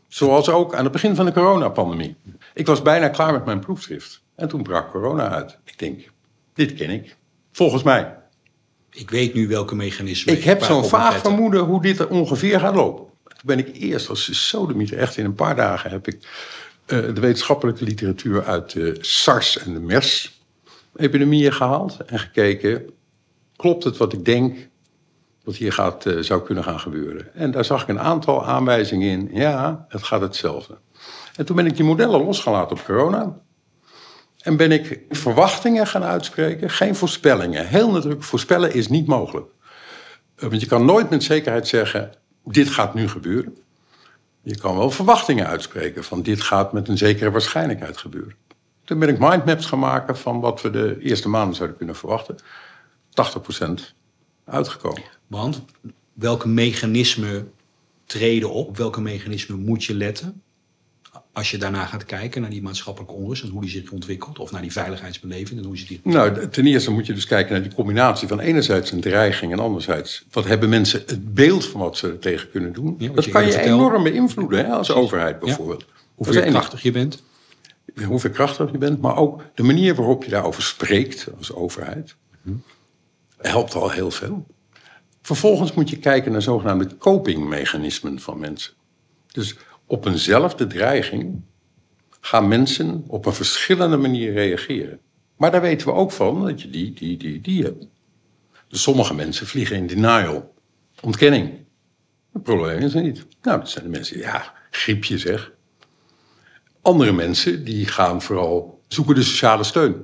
[0.07, 2.15] Zoals ook aan het begin van de coronapandemie.
[2.53, 4.21] Ik was bijna klaar met mijn proefschrift.
[4.35, 5.59] En toen brak corona uit.
[5.63, 6.11] Ik denk,
[6.53, 7.15] dit ken ik.
[7.51, 8.18] Volgens mij.
[8.99, 10.35] Ik weet nu welke mechanismen.
[10.35, 13.05] Ik heb zo'n vaag vermoeden hoe dit er ongeveer gaat lopen.
[13.23, 16.17] Toen ben ik eerst als de sodemieter, echt in een paar dagen, heb ik
[16.85, 21.97] eh, de wetenschappelijke literatuur uit de SARS en de MERS-epidemieën gehaald.
[22.05, 22.89] En gekeken,
[23.55, 24.57] klopt het wat ik denk
[25.43, 27.35] wat hier gaat, eh, zou kunnen gaan gebeuren?
[27.35, 29.29] En daar zag ik een aantal aanwijzingen in.
[29.33, 30.77] Ja, het gaat hetzelfde.
[31.35, 33.37] En toen ben ik die modellen losgelaten op corona.
[34.49, 37.67] En ben ik verwachtingen gaan uitspreken, geen voorspellingen.
[37.67, 39.47] Heel nadrukkelijk, voorspellen is niet mogelijk.
[40.35, 42.11] Eh, Want je kan nooit met zekerheid zeggen,
[42.43, 43.57] dit gaat nu gebeuren.
[44.41, 48.35] Je kan wel verwachtingen uitspreken van dit gaat met een zekere waarschijnlijkheid gebeuren.
[48.83, 52.35] Toen ben ik mindmaps gaan maken van wat we de eerste maanden zouden kunnen verwachten.
[53.09, 53.93] 80%
[54.45, 55.03] uitgekomen.
[55.27, 55.61] Want
[56.13, 57.51] welke mechanismen
[58.05, 58.67] treden op?
[58.67, 60.41] Op welke mechanismen moet je letten?
[61.39, 64.39] Als je daarna gaat kijken naar die maatschappelijke onrust en hoe die zich ontwikkelt.
[64.39, 65.99] Of naar die veiligheidsbeleving en hoe ze die...
[66.03, 69.59] Nou, ten eerste moet je dus kijken naar die combinatie van enerzijds een dreiging en
[69.59, 72.95] anderzijds wat hebben mensen het beeld van wat ze er tegen kunnen doen.
[72.97, 73.83] Ja, dat je kan je vertelde.
[73.85, 75.79] enorm beïnvloeden hè, als overheid bijvoorbeeld.
[75.79, 77.23] Dat Hoeveel krachtig je bent.
[78.05, 82.15] hoeveel krachtig je bent, maar ook de manier waarop je daarover spreekt als overheid,
[83.37, 84.45] helpt al heel veel.
[85.21, 88.73] Vervolgens moet je kijken naar zogenaamde copingmechanismen van mensen.
[89.31, 89.55] Dus
[89.89, 91.41] op eenzelfde dreiging
[92.19, 94.99] gaan mensen op een verschillende manier reageren.
[95.37, 97.87] Maar daar weten we ook van dat je die, die, die, die hebt.
[98.67, 100.53] Dus sommige mensen vliegen in denial,
[101.01, 101.51] ontkenning.
[102.33, 103.25] Het probleem is er niet.
[103.41, 105.51] Nou, dat zijn de mensen, ja, griepje zeg.
[106.81, 109.95] Andere mensen die gaan vooral zoeken de sociale steun.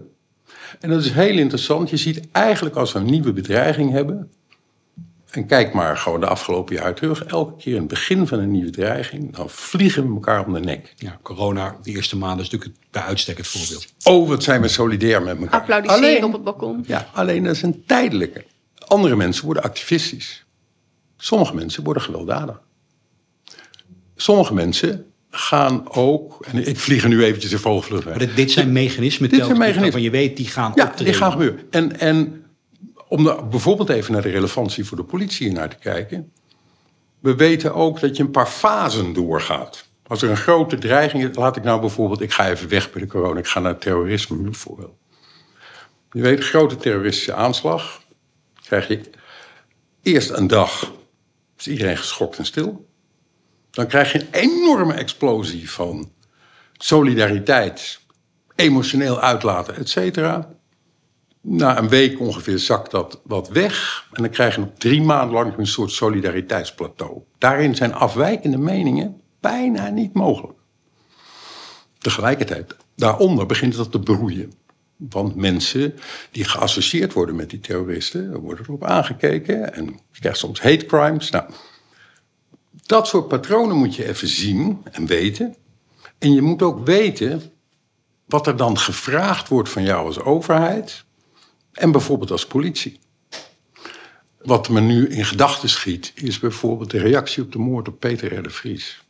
[0.79, 1.89] En dat is heel interessant.
[1.89, 4.31] Je ziet eigenlijk als we een nieuwe bedreiging hebben.
[5.35, 7.23] En kijk maar gewoon de afgelopen jaar terug.
[7.25, 9.35] Elke keer in het begin van een nieuwe dreiging.
[9.35, 10.93] dan vliegen we elkaar om de nek.
[10.97, 13.87] Ja, corona, de eerste maanden is natuurlijk het- bij uitstek het voorbeeld.
[14.03, 15.59] Oh, wat zijn we solidair met elkaar.
[15.59, 16.83] Applaudisseren Alleen- op het balkon.
[16.87, 18.43] Ja, alleen dat is een tijdelijke.
[18.87, 20.45] Andere mensen worden activistisch.
[21.17, 22.59] Sommige mensen worden gewelddadig.
[24.15, 26.45] Sommige mensen gaan ook.
[26.51, 29.51] En ik vlieg er nu eventjes in vogelvlucht Maar dit, dit zijn mechanismen Dit zijn
[29.51, 29.83] mechanismen.
[29.83, 31.05] waarvan je weet die gaan Ja, optreden.
[31.05, 31.59] die gaan gebeuren.
[31.69, 32.44] En, en
[33.15, 36.31] om er bijvoorbeeld even naar de relevantie voor de politie naar te kijken.
[37.19, 39.85] We weten ook dat je een paar fasen doorgaat.
[40.07, 43.01] Als er een grote dreiging is, laat ik nou bijvoorbeeld, ik ga even weg bij
[43.01, 44.97] de corona, ik ga naar terrorisme bijvoorbeeld.
[46.11, 48.01] Je weet, grote terroristische aanslag,
[48.63, 49.01] krijg je
[50.01, 50.91] eerst een dag,
[51.57, 52.85] is iedereen geschokt en stil.
[53.71, 56.11] Dan krijg je een enorme explosie van
[56.73, 57.99] solidariteit,
[58.55, 60.54] emotioneel uitlaten, et cetera.
[61.47, 64.07] Na een week ongeveer zakt dat wat weg.
[64.11, 67.21] En dan krijg je nog drie maanden lang een soort solidariteitsplateau.
[67.37, 70.57] Daarin zijn afwijkende meningen bijna niet mogelijk.
[71.97, 74.53] Tegelijkertijd, daaronder begint dat te broeien.
[74.95, 75.95] Want mensen
[76.31, 79.73] die geassocieerd worden met die terroristen, er worden erop aangekeken.
[79.73, 81.29] En je krijgt soms hate crimes.
[81.29, 81.49] Nou,
[82.85, 85.55] dat soort patronen moet je even zien en weten.
[86.17, 87.41] En je moet ook weten
[88.25, 91.04] wat er dan gevraagd wordt van jou als overheid
[91.75, 92.99] en bijvoorbeeld als politie.
[94.37, 98.33] Wat me nu in gedachten schiet, is bijvoorbeeld de reactie op de moord op Peter
[98.33, 98.43] R.
[98.43, 99.03] de Vries.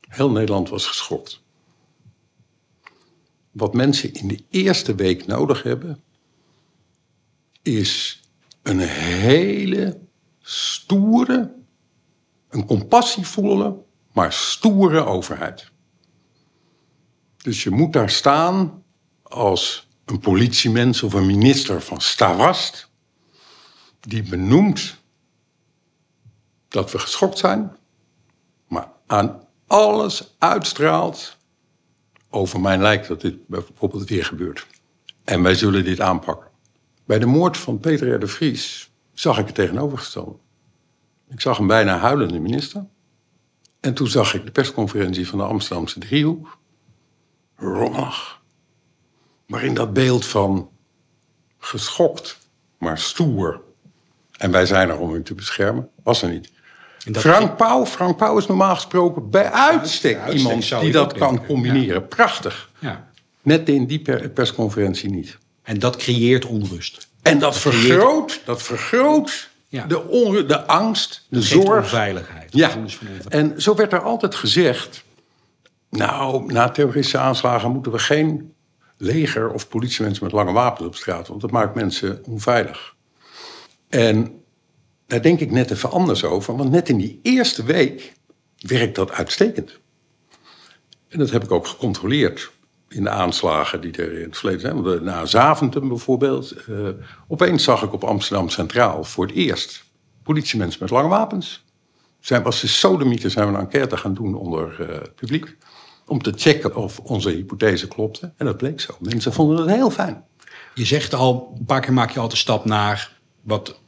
[0.00, 1.42] Heel Nederland was geschokt.
[3.50, 6.02] Wat mensen in de eerste week nodig hebben,
[7.62, 8.22] is
[8.62, 10.00] een hele
[10.40, 11.54] stoere,
[12.48, 15.70] een compassievolle, maar stoere overheid.
[17.36, 18.84] Dus je moet daar staan
[19.22, 22.88] als een politiemens of een minister van Stavast,
[24.00, 24.96] die benoemt
[26.68, 27.76] dat we geschokt zijn,
[28.68, 31.36] maar aan alles uitstraalt
[32.28, 34.66] over mijn lijk dat dit bijvoorbeeld weer gebeurt.
[35.24, 36.50] En wij zullen dit aanpakken.
[37.04, 38.20] Bij de moord van Peter R.
[38.20, 40.36] de Vries zag ik het tegenovergestelde.
[41.28, 42.86] Ik zag een bijna huilende minister.
[43.80, 46.58] En toen zag ik de persconferentie van de Amsterdamse driehoek.
[47.56, 48.42] Rommelig.
[49.54, 50.68] Waarin dat beeld van
[51.58, 52.38] geschokt,
[52.78, 53.60] maar stoer.
[54.36, 56.50] En wij zijn er om u te beschermen, was er niet.
[57.12, 61.46] Frank Pauw, Frank Pauw is normaal gesproken bij uitstek, uitstek iemand die dat kan denken,
[61.46, 62.08] combineren.
[62.08, 62.70] Prachtig.
[62.78, 63.08] Ja.
[63.42, 65.38] Net in die per- persconferentie niet.
[65.62, 67.08] En dat creëert onrust.
[67.22, 69.86] En dat vergroot, dat vergroot Ja.
[69.86, 71.82] de, de angst, de zorg.
[71.82, 72.52] onveiligheid.
[72.52, 72.70] Ja,
[73.28, 75.04] en zo werd er altijd gezegd...
[75.90, 78.53] nou, na terroristische aanslagen moeten we geen
[78.96, 81.28] leger of politiemensen met lange wapens op straat...
[81.28, 82.94] want dat maakt mensen onveilig.
[83.88, 84.42] En
[85.06, 86.56] daar denk ik net even anders over...
[86.56, 88.12] want net in die eerste week
[88.58, 89.78] werkt dat uitstekend.
[91.08, 92.52] En dat heb ik ook gecontroleerd
[92.88, 95.04] in de aanslagen die er in het verleden zijn.
[95.04, 96.50] Na Zaventem bijvoorbeeld.
[96.50, 96.88] eh,
[97.28, 99.84] opeens zag ik op Amsterdam Centraal voor het eerst
[100.22, 101.64] politiemensen met lange wapens.
[102.20, 105.56] Zijn was de sodemieter zijn we een enquête gaan doen onder eh, het publiek.
[106.06, 108.32] Om te checken of onze hypothese klopte.
[108.36, 108.96] En dat bleek zo.
[109.00, 110.24] Mensen vonden het heel fijn.
[110.74, 113.80] Je zegt al, een paar keer maak je al de stap naar wat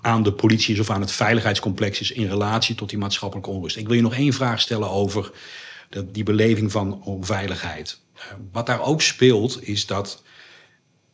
[0.00, 3.76] aan de politie is of aan het veiligheidscomplex is in relatie tot die maatschappelijke onrust.
[3.76, 5.32] Ik wil je nog één vraag stellen over
[6.06, 8.00] die beleving van onveiligheid.
[8.14, 10.22] Eh, Wat daar ook speelt is dat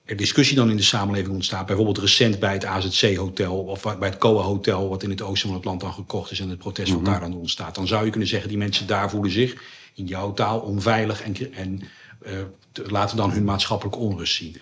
[0.04, 1.66] er discussie dan in de samenleving ontstaat.
[1.66, 4.88] Bijvoorbeeld recent bij het AZC-hotel of bij het COA-hotel...
[4.88, 7.20] wat in het oosten van het land dan gekocht is en het protest wat daar
[7.20, 7.74] dan ontstaat.
[7.74, 9.62] Dan zou je kunnen zeggen, die mensen daar voelen zich
[9.96, 11.22] in jouw taal onveilig...
[11.22, 11.82] en, en
[12.22, 12.32] eh,
[12.72, 14.56] te- laten dan hun maatschappelijke onrust zien.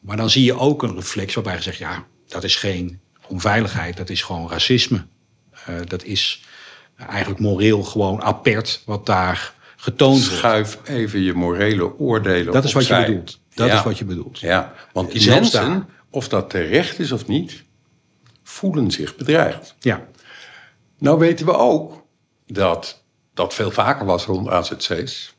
[0.00, 1.78] Maar dan zie je ook een reflex waarbij je zegt...
[1.78, 5.06] ja, dat is geen onveiligheid, dat is gewoon racisme.
[5.66, 6.44] Eh, dat is
[6.96, 10.36] eigenlijk moreel gewoon apert wat daar getoond wordt.
[10.38, 13.40] Schuif even je morele oordelen Dat is wat je bedoelt.
[13.54, 13.74] Dat Ja.
[13.78, 14.38] is wat je bedoelt.
[14.38, 15.86] Ja, want die Zelfs mensen, daar.
[16.10, 17.62] of dat terecht is of niet...
[18.42, 19.74] voelen zich bedreigd.
[19.80, 20.06] Ja,
[20.98, 22.04] Nou weten we ook
[22.46, 23.01] dat
[23.34, 25.34] dat veel vaker was rond AZC's.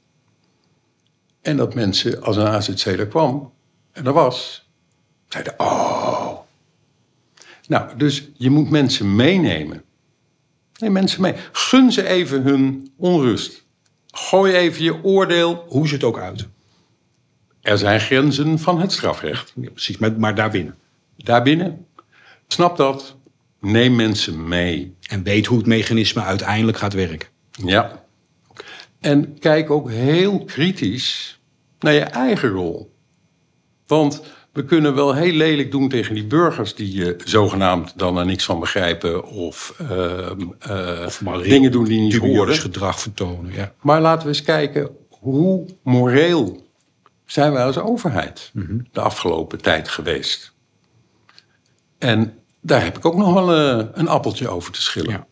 [1.41, 3.53] En dat mensen, als een AZC er kwam
[3.91, 4.67] en er was,
[5.27, 6.39] zeiden: Oh.
[7.67, 9.83] Nou, dus je moet mensen meenemen.
[10.79, 11.35] Neem mensen mee.
[11.51, 13.63] Gun ze even hun onrust.
[14.11, 15.65] Gooi even je oordeel.
[15.67, 16.47] hoe ziet het ook uit?
[17.61, 19.53] Er zijn grenzen van het strafrecht.
[19.55, 20.75] Ja, precies, maar, maar daarbinnen.
[21.17, 21.87] Daarbinnen,
[22.47, 23.15] snap dat.
[23.59, 24.95] Neem mensen mee.
[25.01, 27.27] En weet hoe het mechanisme uiteindelijk gaat werken.
[27.65, 28.03] Ja.
[28.99, 31.39] En kijk ook heel kritisch
[31.79, 32.93] naar je eigen rol.
[33.87, 38.25] Want we kunnen wel heel lelijk doen tegen die burgers die je zogenaamd dan er
[38.25, 42.55] niks van begrijpen of, ehm, eh, Of dingen doen die niet horen.
[42.55, 43.53] gedrag vertonen.
[43.53, 43.73] Ja.
[43.81, 46.67] Maar laten we eens kijken hoe moreel
[47.25, 48.51] zijn wij als overheid
[48.91, 50.51] de afgelopen tijd geweest.
[51.97, 55.11] En daar heb ik ook nog wel eh, een appeltje over te schillen.
[55.11, 55.27] Ja.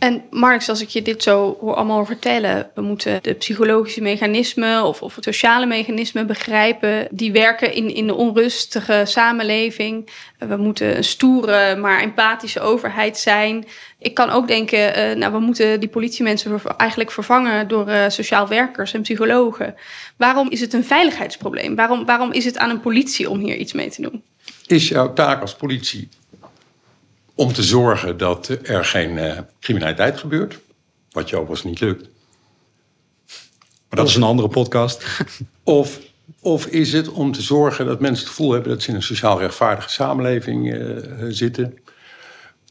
[0.00, 4.84] En Marx, als ik je dit zo hoor allemaal vertellen, we moeten de psychologische mechanismen
[4.84, 10.08] of, of het sociale mechanismen begrijpen die werken in, in de onrustige samenleving.
[10.38, 13.66] We moeten een stoere, maar empathische overheid zijn.
[13.98, 18.48] Ik kan ook denken, eh, nou, we moeten die politiemensen eigenlijk vervangen door eh, sociaal
[18.48, 19.74] werkers en psychologen.
[20.16, 21.74] Waarom is het een veiligheidsprobleem?
[21.74, 24.22] Waarom, waarom is het aan een politie om hier iets mee te doen?
[24.66, 26.08] is jouw taak als politie
[27.40, 30.58] om te zorgen dat er geen eh, criminaliteit gebeurt.
[31.10, 32.08] Wat je overigens niet lukt.
[33.88, 35.06] Maar dat is een andere podcast.
[35.62, 36.00] Of,
[36.40, 39.02] of is het om te zorgen dat mensen het gevoel hebben dat ze in een
[39.02, 41.78] sociaal rechtvaardige samenleving eh, zitten.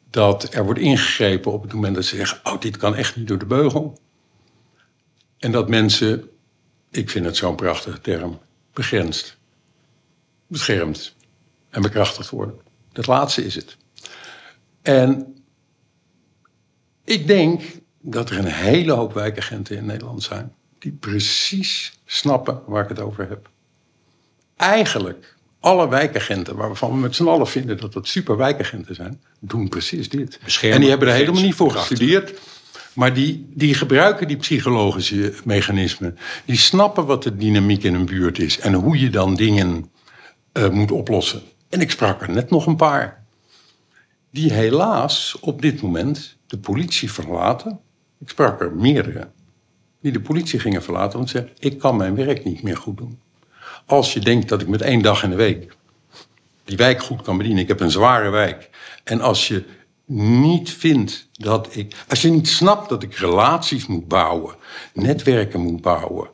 [0.10, 3.28] Dat er wordt ingegrepen op het moment dat ze zeggen: Oh, dit kan echt niet
[3.28, 4.00] door de beugel.
[5.38, 6.30] En dat mensen,
[6.92, 8.40] ik vind het zo'n prachtige term,
[8.74, 9.38] begrensd,
[10.48, 11.16] beschermd
[11.70, 12.60] en bekrachtigd worden.
[12.92, 13.78] Dat laatste is het.
[14.82, 15.36] En
[17.04, 17.62] ik denk
[18.02, 23.00] dat er een hele hoop wijkagenten in Nederland zijn die precies snappen waar ik het
[23.00, 23.50] over heb.
[24.56, 29.69] Eigenlijk, alle wijkagenten waarvan we met z'n allen vinden dat dat super wijkagenten zijn, doen
[29.69, 30.40] precies dit.
[30.44, 32.40] Beschermen, en die hebben er helemaal niet voor gestudeerd.
[32.94, 36.17] Maar die, die gebruiken die psychologische mechanismen.
[36.46, 39.92] Die snappen wat de dynamiek in een buurt is en hoe je dan dingen
[40.52, 41.42] eh, moet oplossen.
[41.69, 43.19] En ik sprak er net nog een paar.
[44.32, 47.80] Die helaas op dit moment de politie verlaten
[48.19, 49.27] Ik sprak er meerdere
[50.02, 52.98] die de politie gingen verlaten, want ze zeiden: ik kan mijn werk niet meer goed
[52.98, 53.19] doen.
[53.86, 55.77] Als je denkt dat ik met één dag in de week
[56.63, 58.69] die wijk goed kan bedienen, ik heb een zware wijk,
[59.04, 59.63] en als je
[60.06, 64.56] niet vindt dat ik, als je niet snapt dat ik relaties moet bouwen,
[64.94, 66.30] netwerken moet bouwen,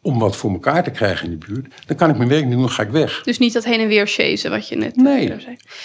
[0.00, 2.52] om wat voor elkaar te krijgen in de buurt, dan kan ik mijn werk niet
[2.52, 3.22] doen, dan ga ik weg.
[3.22, 5.34] Dus niet dat heen en weer chasen wat je net Nee.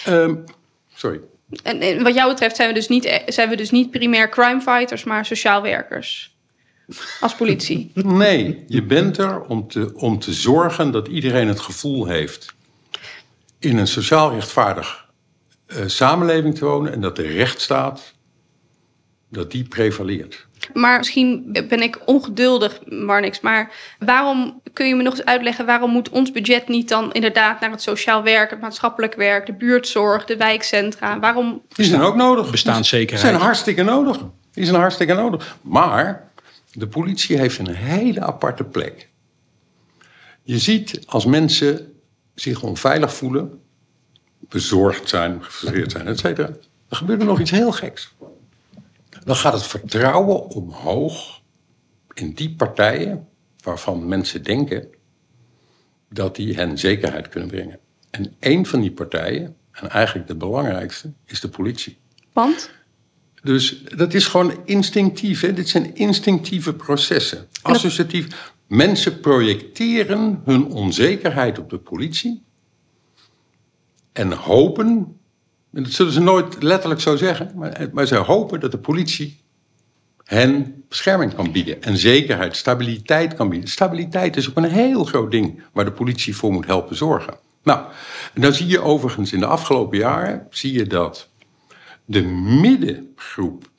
[0.05, 0.35] Ehm,
[0.95, 1.19] sorry.
[1.63, 4.61] En, wat jou betreft zijn we, dus niet, e- zijn we dus niet primair crime
[4.61, 6.35] fighters, maar sociaal werkers.
[7.19, 7.91] Als politie.
[8.03, 12.55] Nee, je bent er om te, om te zorgen dat iedereen het gevoel heeft
[13.59, 15.09] in een sociaal rechtvaardig
[15.65, 18.13] eh, samenleving te wonen en dat de rechtsstaat
[19.29, 20.46] dat die prevaleert.
[20.73, 23.39] Maar misschien ben ik ongeduldig, Marnix.
[23.39, 27.59] Maar waarom kun je me nog eens uitleggen waarom moet ons budget niet dan inderdaad
[27.59, 31.19] naar het sociaal werk, het maatschappelijk werk, de buurtzorg, de wijkcentra?
[31.19, 31.61] Waarom?
[31.67, 32.51] Die zijn ook nodig.
[32.51, 33.21] Bestaanszekerheid.
[33.21, 34.19] Die zijn hartstikke nodig.
[34.53, 35.57] Die zijn hartstikke nodig.
[35.61, 36.29] Maar
[36.71, 39.07] de politie heeft een hele aparte plek.
[40.43, 41.93] Je ziet als mensen
[42.35, 43.61] zich onveilig voelen,
[44.39, 46.47] bezorgd zijn, gefrustreerd zijn, et cetera,
[46.89, 48.13] dan gebeurt er nog iets heel geks.
[49.27, 51.41] Dan gaat het vertrouwen omhoog
[52.13, 53.27] in die partijen
[53.63, 54.87] waarvan mensen denken
[56.09, 57.79] dat die hen zekerheid kunnen brengen.
[58.09, 61.97] En één van die partijen, en eigenlijk de belangrijkste, is de politie.
[62.33, 62.71] Want?
[63.43, 65.41] Dus dat is gewoon instinctief.
[65.41, 65.53] Hè?
[65.53, 67.47] Dit zijn instinctieve processen.
[67.61, 68.53] Associatief.
[68.67, 72.43] Mensen projecteren hun onzekerheid op de politie.
[74.11, 75.19] En hopen,
[75.77, 79.39] en dat zullen ze nooit letterlijk zo zeggen, maar, maar ze hopen dat de politie
[80.23, 81.83] hen bescherming kan bieden.
[81.83, 83.69] En zekerheid, stabiliteit kan bieden.
[83.69, 87.37] Stabiliteit is ook een heel groot ding waar de politie voor moet helpen zorgen.
[87.63, 87.85] Nou,
[88.33, 91.29] en dan zie je overigens in de afgelopen jaren, zie je dat
[92.05, 92.21] de
[92.61, 93.69] middengroep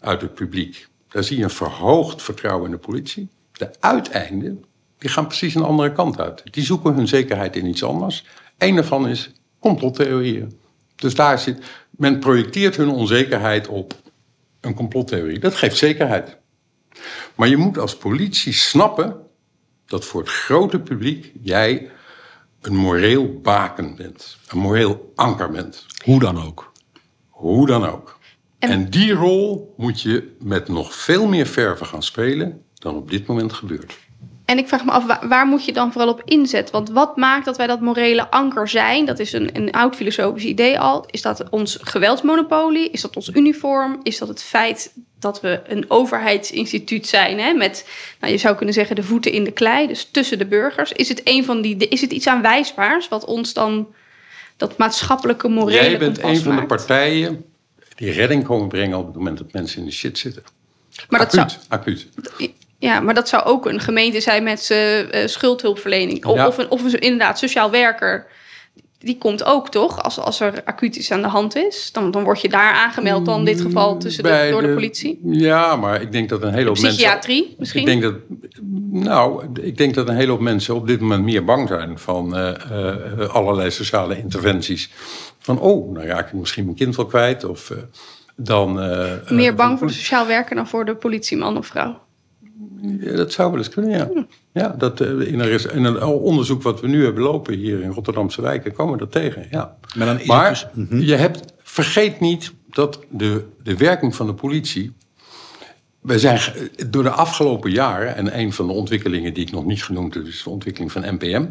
[0.00, 3.28] uit het publiek, daar zie je een verhoogd vertrouwen in de politie.
[3.52, 4.64] De uiteinden,
[4.98, 6.42] die gaan precies een andere kant uit.
[6.44, 8.24] Die zoeken hun zekerheid in iets anders.
[8.58, 10.66] Eén daarvan is complottheorieën.
[10.98, 13.94] Dus daar zit, men projecteert hun onzekerheid op
[14.60, 15.38] een complottheorie.
[15.38, 16.36] Dat geeft zekerheid.
[17.34, 19.16] Maar je moet als politie snappen
[19.86, 21.90] dat voor het grote publiek jij
[22.60, 24.36] een moreel baken bent.
[24.48, 25.86] Een moreel anker bent.
[26.04, 26.72] Hoe dan ook.
[27.28, 28.18] Hoe dan ook.
[28.58, 33.10] En- En, die rol moet je met nog veel meer verven gaan spelen dan op
[33.10, 33.98] dit moment gebeurt.
[34.48, 36.74] En ik vraag me af, waar, waar moet je dan vooral op inzetten?
[36.74, 39.04] Want wat maakt dat wij dat morele anker zijn?
[39.04, 41.06] Dat is een, een oud filosofisch idee al.
[41.10, 42.90] Is dat ons geweldsmonopolie?
[42.90, 44.00] Is dat ons uniform?
[44.02, 47.38] Is dat het feit dat we een overheidsinstituut zijn?
[47.38, 47.52] Hè?
[47.52, 47.88] Met,
[48.20, 49.86] nou, je zou kunnen zeggen, de voeten in de klei.
[49.86, 50.92] Dus tussen de burgers.
[50.92, 53.94] Is het, een van die, is het iets aanwijsbaars wat ons dan
[54.56, 57.44] dat maatschappelijke morele Jij bent een van de partijen
[57.96, 60.42] die redding komen brengen op het moment dat mensen in de shit zitten.
[61.08, 62.06] Maar dat zou, acuut.
[62.78, 66.24] Ja, maar dat zou ook een gemeente zijn met eh, schuldhulpverlening.
[66.24, 66.46] Of, Ja.
[66.46, 68.26] of, een, of een, inderdaad sociaal werker.
[68.98, 71.92] Die komt ook toch, als, als er acuut iets aan de hand is.
[71.92, 75.20] Dan, dan word je daar aangemeld dan in dit geval tussen de, door de, politie.
[75.24, 76.98] Ja, maar ik denk dat een hele hoop mensen...
[76.98, 77.80] Psychiatrie misschien.
[77.80, 78.14] Ik denk dat,
[78.90, 82.36] nou, ik denk dat een hele hoop mensen op dit moment meer bang zijn van
[82.36, 84.90] eh, eh, allerlei sociale interventies.
[85.38, 87.44] Van, oh, nou raak ik misschien mijn kind wel kwijt.
[87.44, 87.72] Of
[88.36, 88.74] dan.
[89.28, 92.00] Meer bang voor de sociaal werker dan voor de politieman of vrouw.
[93.00, 94.26] Ja, dat zou wel eens kunnen, ja.
[94.52, 97.82] Ja, dat, eh, in, een, res- in een onderzoek wat we nu hebben lopen hier
[97.82, 99.46] in Rotterdamse wijken, komen we dat tegen.
[99.50, 99.76] Ja.
[99.96, 101.00] Maar dan Maar dus- mhm.
[101.00, 104.92] je hebt, vergeet niet dat de, de werking van de politie.
[106.00, 106.40] We zijn
[106.90, 110.26] door de afgelopen jaren, en een van de ontwikkelingen die ik nog niet genoemd heb,
[110.26, 111.46] is de ontwikkeling van NPM,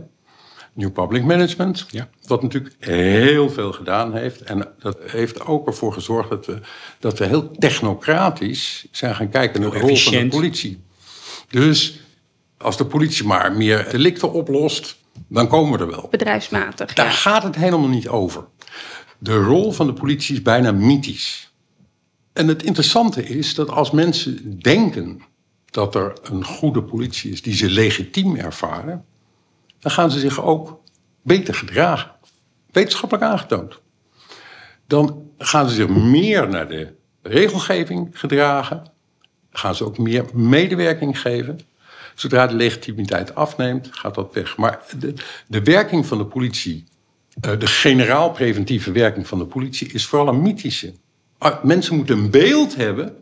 [0.74, 1.86] New Public Management.
[1.90, 2.10] Ja.
[2.28, 4.42] Wat natuurlijk heel veel gedaan heeft.
[4.42, 6.60] En dat heeft ook ervoor gezorgd dat we,
[7.00, 10.30] dat we heel technocratisch zijn gaan kijken naar de rol van de efficiënt.
[10.32, 10.86] politie.
[11.50, 12.00] Dus
[12.58, 16.08] als de politie maar meer delicten oplost, dan komen we er wel.
[16.12, 16.94] Bedrijfsmatig.
[16.94, 17.12] Daar Ja.
[17.12, 18.46] gaat het helemaal niet over.
[19.18, 21.52] De rol van de politie is bijna mythisch.
[22.34, 25.22] En het interessante is dat als mensen denken
[25.66, 29.06] dat er een goede politie is die ze legitiem ervaren,
[29.80, 30.80] dan gaan ze zich ook
[31.22, 32.12] beter gedragen.
[32.72, 33.80] Wetenschappelijk aangetoond.
[34.88, 38.92] Dan gaan ze zich meer naar de regelgeving gedragen.
[39.58, 41.60] Gaan ze ook meer medewerking geven.
[42.16, 44.58] Zodra de legitimiteit afneemt, gaat dat weg.
[44.58, 45.14] Maar de,
[45.48, 46.84] de werking van de politie,
[47.42, 50.94] eh, de generaal preventieve werking van de politie, is vooral een mythische.
[51.38, 53.16] Ah, Mensen moeten een beeld hebben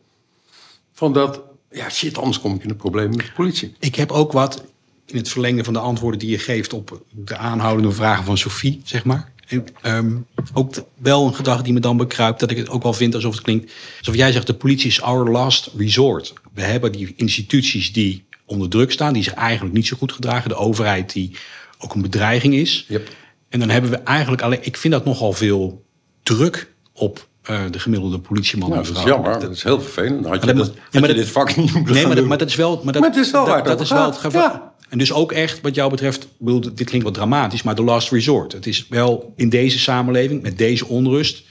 [0.93, 3.75] van dat, ja shit, anders kom ik in de problemen met de politie.
[3.79, 4.63] Ik heb ook wat
[5.05, 8.81] in het verlengen van de antwoorden die je geeft op de aanhoudende vragen van Sophie,
[8.83, 9.31] zeg maar.
[9.47, 10.15] En, ehm,
[10.53, 13.33] ook wel een gedachte die me dan bekruipt, dat ik het ook wel vind alsof
[13.33, 13.71] het klinkt.
[13.99, 16.33] Alsof jij zegt: de politie is our last resort.
[16.53, 20.49] We hebben die instituties die onder druk staan, die zich eigenlijk niet zo goed gedragen.
[20.49, 21.31] De overheid die
[21.79, 22.85] ook een bedreiging is.
[22.87, 23.09] Yep.
[23.49, 24.59] En dan hebben we eigenlijk alleen.
[24.61, 25.83] Ik vind dat nogal veel
[26.23, 28.69] druk op eh, de gemiddelde politieman.
[28.69, 29.39] Nou, en dat is jammer.
[29.39, 30.25] Dat is heel vervelend.
[30.25, 32.27] Had je, dat ja, had maar je dit vak niet moeten Nee, maar, dat- doen.
[32.27, 32.81] maar dat is wel.
[32.83, 34.41] Maar dat, Maar het is wel dat, dat is wel het geval.
[34.41, 34.73] Ja.
[34.89, 38.11] En dus ook echt, wat jou betreft, bedoel, dit klinkt wat dramatisch, maar de last
[38.11, 38.51] resort.
[38.51, 41.45] Het is wel in deze samenleving, met deze onrust,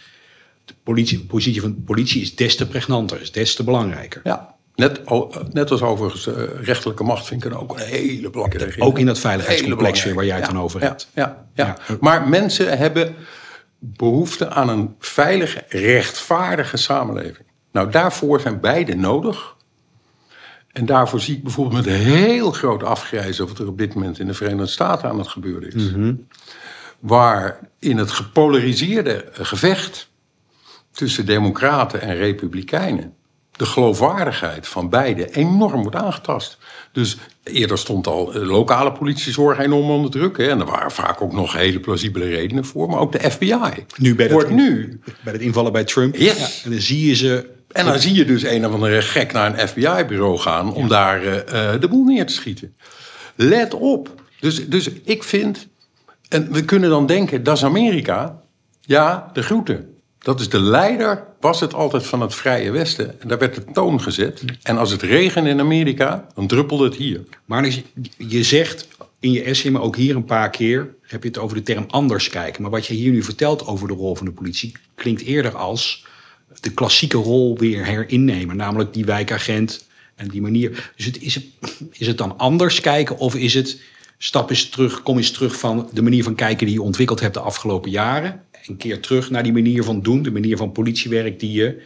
[0.65, 4.21] de politie, de positie van de politie is des te pregnanter, is des te belangrijker.
[4.25, 5.01] Ja, net,
[5.53, 8.83] net als overigens eh, rechterlijke macht vind ik er ook een hele belangrijke.
[8.83, 11.09] Ook in dat veiligheidscomplex weer waar jij het dan over Ja, hebt.
[11.15, 11.97] Ja, ja, Ja.
[12.01, 13.15] Maar mensen hebben
[13.79, 17.47] behoefte aan een veilige, rechtvaardige samenleving.
[17.73, 19.55] Nou, daarvoor zijn beide nodig.
[20.75, 23.47] En daarvoor zie ik bijvoorbeeld met heel groot afgrijzen...
[23.47, 25.91] wat er op dit moment in de Verenigde Staten aan het gebeuren is.
[26.99, 30.09] Waar in het gepolariseerde eh, gevecht
[30.91, 33.15] tussen democraten en republikeinen
[33.57, 36.59] de geloofwaardigheid van beide enorm wordt aangetast.
[36.93, 40.37] Dus eerder stond al de lokale politiezorg enorm onder druk.
[40.37, 42.89] Hè, en er waren vaak ook nog hele plausibele redenen voor.
[42.89, 45.01] Maar ook de FBI Nu bij dat, wordt nu...
[45.21, 46.17] bij het invallen bij Trump.
[46.17, 46.39] Yes.
[46.39, 47.53] Ja, en dan zie je ze.
[47.75, 50.73] En dan zie je dus een of andere gek naar een FBI-bureau gaan...
[50.73, 52.75] om daar eh, eh, de boel neer te schieten.
[53.35, 54.23] Let op.
[54.41, 55.67] Dus, dus ik vind...
[56.29, 58.41] En we kunnen dan denken, dat is Amerika.
[58.81, 59.95] Ja, de groeten.
[60.19, 63.21] Dat is de leider, was het altijd van het Vrije Westen.
[63.21, 64.43] En daar werd de toon gezet.
[64.63, 67.21] En als het regende in Amerika, dan druppelde het hier.
[67.45, 67.83] Maar dus je-
[68.17, 68.89] je zegt
[69.21, 71.85] in je essay, maar ook hier een paar keer, heb je het over de term
[71.89, 72.63] anders kijken.
[72.63, 76.07] Maar wat je hier nu vertelt over de rol van de politie, klinkt eerder als
[76.61, 78.57] de klassieke rol weer herinnemen.
[78.57, 80.93] Namelijk die wijkagent en die manier.
[80.97, 81.41] Dus het, is,
[81.93, 83.81] is het dan anders kijken of is het
[84.19, 87.35] stap eens terug, kom eens terug van de manier van kijken die je ontwikkeld hebt
[87.35, 88.43] de afgelopen jaren.
[88.67, 91.83] Een keer terug naar die manier van doen, de manier van politiewerk die je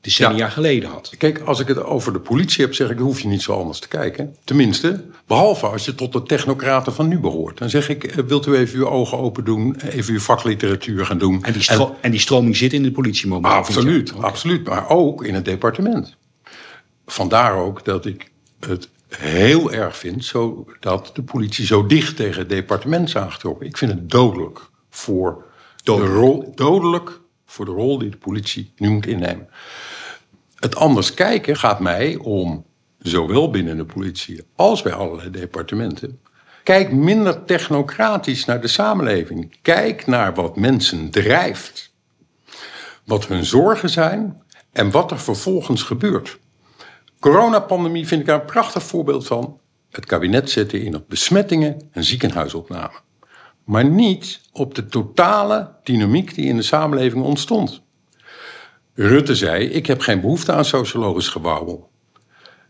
[0.00, 0.48] decennia Ja.
[0.48, 1.14] geleden had.
[1.18, 3.78] Kijk, als ik het over de politie heb, zeg ik, hoef je niet zo anders
[3.78, 4.36] te kijken.
[4.44, 7.58] Tenminste, behalve als je tot de technocraten van nu behoort.
[7.58, 11.18] Dan zeg ik, eh, wilt u even uw ogen open doen, even uw vakliteratuur gaan
[11.18, 11.44] doen.
[11.44, 11.70] En die,
[12.00, 13.58] en die stroming zit in de politie momenteel.
[13.58, 14.68] Absoluut, absoluut.
[14.68, 16.16] Maar ook in het departement.
[17.06, 18.30] Vandaar ook dat ik
[18.60, 23.66] het heel erg vind zo, dat de politie zo dicht tegen het departement is aangetrokken.
[23.66, 25.44] Ik vind het dodelijk voor,
[25.84, 29.48] De, rol, dodelijk voor de rol die de politie nu moet innemen.
[30.60, 32.64] Het anders kijken gaat mij om,
[32.98, 36.20] zowel binnen de politie als bij allerlei departementen.
[36.64, 39.56] Kijk minder technocratisch naar de samenleving.
[39.62, 41.92] Kijk naar wat mensen drijft
[43.04, 44.42] wat hun zorgen zijn
[44.72, 46.38] en wat er vervolgens gebeurt.
[47.20, 49.58] Coronapandemie vind ik daar een prachtig voorbeeld van.
[49.90, 52.98] Het kabinet zette in op besmettingen en ziekenhuisopname.
[53.64, 57.82] Maar niet op de totale dynamiek die in de samenleving ontstond.
[59.02, 61.90] Rutte zei, ik heb geen behoefte aan sociologisch gewauwel.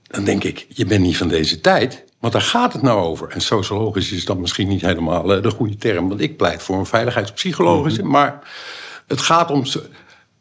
[0.02, 3.28] Dan denk ik, je bent niet van deze tijd, want daar gaat het nou over.
[3.28, 6.08] En sociologisch is dat misschien niet helemaal eh, de goede term...
[6.08, 8.02] want ik pleit voor een veiligheidspsychologische.
[8.02, 8.50] Maar
[9.06, 9.64] het gaat om...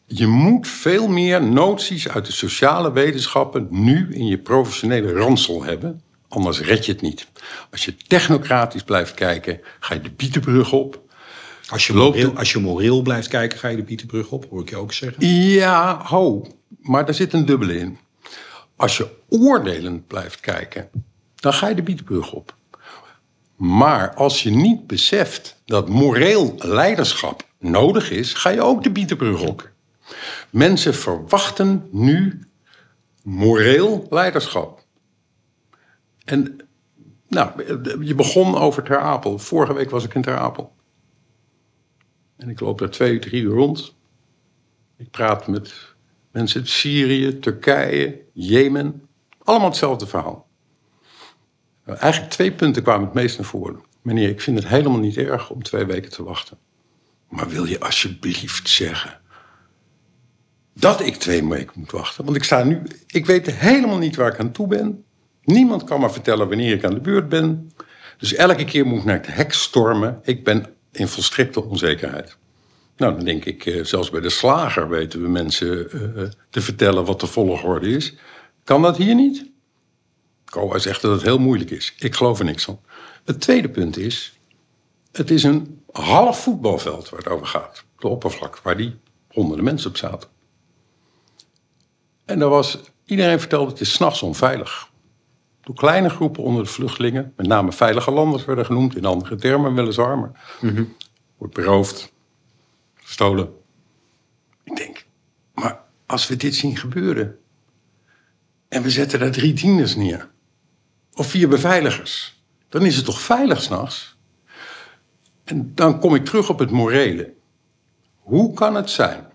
[0.05, 3.67] Je moet veel meer noties uit de sociale wetenschappen...
[3.69, 7.27] nu in je professionele ransel hebben, anders red je het niet.
[7.71, 11.07] Als je technocratisch blijft kijken, ga je de Bietenbrug op...
[11.69, 14.61] Als je, Loopt moreel, als je moreel blijft kijken, ga je de Pieterbrug op, hoor
[14.61, 15.27] ik je ook zeggen.
[15.27, 16.47] Ja, ho,
[16.81, 17.97] maar daar zit een dubbele in.
[18.75, 20.89] Als je oordelend blijft kijken,
[21.35, 22.55] dan ga je de Bietenbrug op.
[23.55, 29.41] Maar als je niet beseft dat moreel leiderschap nodig is, ga je ook de Bietenbrug
[29.41, 29.69] op.
[30.49, 32.47] Mensen verwachten nu
[33.21, 34.83] moreel leiderschap.
[36.25, 36.59] En
[37.27, 37.49] nou,
[38.05, 39.39] je begon over Ter Apel.
[39.39, 40.77] Vorige week was ik in Ter Apel.
[42.39, 43.95] En ik loop daar twee, drie uur rond.
[44.97, 45.73] Ik praat met
[46.31, 49.07] mensen uit Syrië, Turkije, Jemen.
[49.43, 50.47] Allemaal hetzelfde verhaal.
[51.85, 53.81] Nou, eigenlijk twee punten kwamen het meest naar voren.
[54.01, 56.57] Meneer, ik vind het helemaal niet erg om twee weken te wachten.
[57.29, 59.19] Maar wil je alsjeblieft zeggen
[60.73, 62.25] dat ik twee weken moet wachten?
[62.25, 65.03] Want ik sta nu, ik weet helemaal niet waar ik aan toe ben.
[65.43, 67.71] Niemand kan me vertellen wanneer ik aan de beurt ben.
[68.17, 70.19] Dus elke keer moet ik naar het hek stormen.
[70.23, 72.37] Ik ben in volstrekte onzekerheid.
[72.97, 77.05] Nou, dan denk ik, eh, zelfs bij de slager weten we mensen eh, te vertellen
[77.05, 78.15] wat de volgorde is.
[78.63, 79.45] Kan dat hier niet?
[80.45, 81.93] COA zegt dat het heel moeilijk is.
[81.97, 82.79] Ik geloof er niks van.
[83.25, 84.33] Het tweede punt is,
[85.11, 87.83] het is een half voetbalveld waar het over gaat.
[87.99, 88.95] De oppervlak, waar die
[89.27, 90.29] honderden mensen op zaten.
[92.25, 94.88] En daar was, iedereen vertelde, het is s'nachts onveilig.
[95.69, 99.73] Door kleine groepen onder de vluchtelingen, met name veilige landers werden genoemd, in andere termen
[99.73, 100.31] weliswaar, maar
[101.37, 102.13] wordt beroofd,
[102.95, 103.53] gestolen.
[104.63, 105.05] Ik denk,
[105.53, 107.39] maar als we dit zien gebeuren
[108.67, 110.29] en we zetten daar drie dieners neer,
[111.13, 114.17] of vier beveiligers, dan is het toch veilig s'nachts?
[115.43, 117.33] En dan kom ik terug op het morele.
[118.17, 119.27] Hoe kan het zijn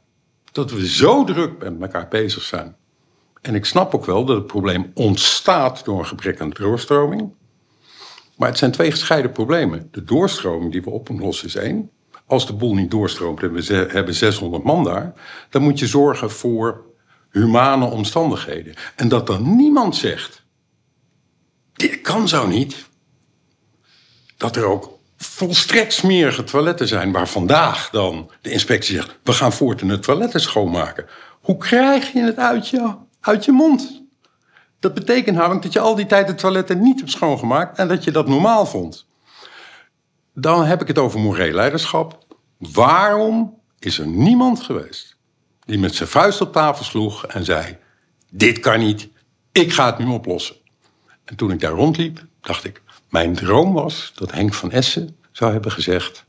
[0.53, 2.77] dat we zo druk met elkaar bezig zijn?
[3.47, 7.33] En ik snap ook wel dat het probleem ontstaat door een gebrek aan doorstroming.
[8.37, 9.89] Maar het zijn twee gescheiden problemen.
[9.91, 11.91] De doorstroming die we op moeten lossen is één.
[12.27, 15.13] Als de boel niet doorstroomt en we hebben 600 man daar,
[15.51, 16.85] dan moet je zorgen voor
[17.31, 18.75] humane omstandigheden.
[18.97, 20.43] En dat dan niemand zegt:
[21.73, 22.89] dit kan zo niet.
[24.37, 29.53] Dat er ook volstrekt smerige toiletten zijn waar vandaag dan de inspectie zegt: we gaan
[29.53, 31.07] voortaan de toiletten schoonmaken.
[31.41, 32.95] Hoe krijg je het uit je,
[33.27, 34.03] uit je mond?
[34.81, 38.05] Dat betekent namelijk dat je al die tijd de toiletten niet hebt schoongemaakt en dat
[38.05, 39.07] je dat normaal vond.
[40.35, 42.19] Dan heb ik het over moreel leiderschap.
[42.59, 45.17] Waarom is er niemand geweest
[45.65, 47.77] die met zijn vuist op tafel sloeg en zei:
[48.31, 49.09] Dit kan niet,
[49.53, 50.57] ik ga het nu oplossen?
[51.25, 55.53] En toen ik daar rondliep, dacht ik: Mijn droom was dat Henk van Essen zou
[55.53, 56.25] hebben gezegd: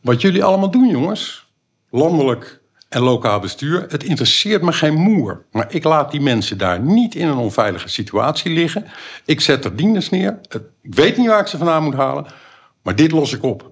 [0.00, 1.46] Wat jullie allemaal doen, jongens,
[1.90, 2.62] landelijk
[2.94, 5.44] en lokaal bestuur, het interesseert me geen moer.
[5.52, 8.86] Maar ik laat die mensen daar niet in een onveilige situatie liggen.
[9.24, 10.40] Ik zet er dieners neer.
[10.82, 12.26] Ik weet niet waar ik ze vandaan moet halen,
[12.82, 13.70] maar dit los ik op.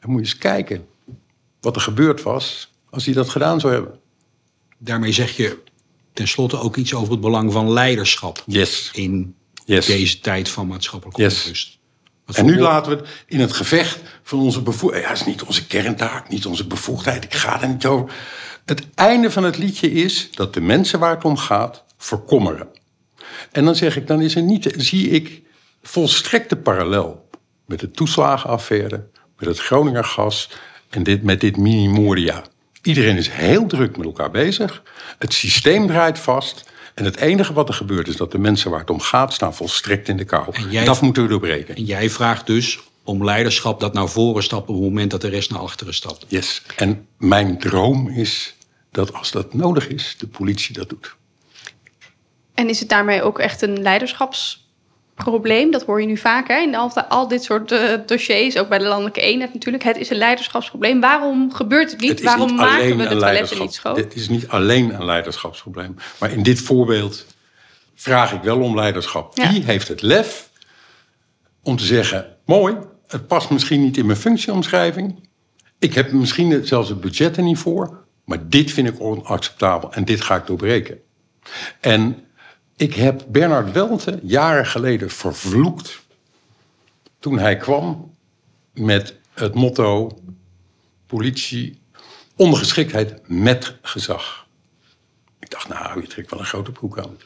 [0.00, 0.86] En moet je eens kijken
[1.60, 3.98] wat er gebeurd was als hij dat gedaan zou hebben.
[4.78, 5.58] Daarmee zeg je
[6.12, 8.90] tenslotte ook iets over het belang van leiderschap Yes.
[8.92, 9.34] in
[9.64, 9.86] Yes.
[9.86, 11.42] deze tijd van maatschappelijke Yes.
[11.42, 11.78] onrust.
[12.34, 15.04] En nu laten we het in het gevecht van onze bevoegdheid.
[15.04, 17.24] Ja, dat is niet onze kerntaak, niet onze bevoegdheid.
[17.24, 18.14] Ik ga er niet over.
[18.64, 22.68] Het einde van het liedje is dat de mensen waar het om gaat verkommeren.
[23.52, 25.42] En dan zeg ik, dan is er niet, zie ik
[25.82, 27.28] volstrekte parallel
[27.66, 29.06] met de toeslagenaffaire,
[29.38, 30.50] met het Groninger gas
[30.88, 32.44] en dit, met dit mini-moria.
[32.82, 34.82] Iedereen is heel druk met elkaar bezig.
[35.18, 36.64] Het systeem draait vast.
[36.96, 39.54] En het enige wat er gebeurt is dat de mensen waar het om gaat staan
[39.54, 40.46] volstrekt in de kou.
[40.52, 41.74] En jij- Dat moeten we doorbreken.
[41.76, 45.28] En jij vraagt dus om leiderschap dat naar voren stapt op het moment dat de
[45.28, 46.24] rest naar achteren stapt.
[46.28, 46.62] Yes.
[46.76, 48.54] En mijn droom is
[48.90, 51.14] dat als dat nodig is, de politie dat doet.
[52.54, 53.82] En is het daarmee ook echt een
[55.16, 55.70] leiderschapsprobleem?
[55.70, 56.60] Dat hoor je nu vaak hè?
[56.60, 59.84] in al, al dit soort eh, dossiers, ook bij de landelijke eenheid natuurlijk.
[59.84, 61.00] Het is een leiderschapsprobleem.
[61.00, 62.10] Waarom gebeurt het niet?
[62.10, 63.96] Het Waarom niet maken we de toiletten niet schoon?
[63.96, 65.96] Het is niet alleen een leiderschapsprobleem.
[66.18, 67.26] Maar in dit voorbeeld
[67.94, 69.36] vraag ik wel om leiderschap.
[69.36, 69.52] Ja.
[69.52, 70.50] Wie heeft het lef
[71.62, 75.28] om te zeggen: mooi, het past misschien niet in mijn functieomschrijving.
[75.78, 78.04] Ik heb misschien zelfs het budget er niet voor.
[78.24, 80.98] Maar dit vind ik onacceptabel en dit ga ik doorbreken.
[81.80, 82.25] En
[82.76, 86.00] ik heb Bernard Welte jaren geleden vervloekt.
[87.18, 88.14] Toen hij kwam
[88.72, 90.18] met het motto:
[91.06, 91.80] politie,
[92.36, 94.46] ondergeschiktheid met gezag.
[95.38, 97.16] Ik dacht, nou, je trekt wel een grote broek aan.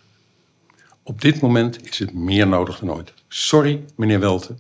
[1.03, 3.13] Op dit moment is het meer nodig dan ooit.
[3.29, 4.55] Sorry, meneer Welte.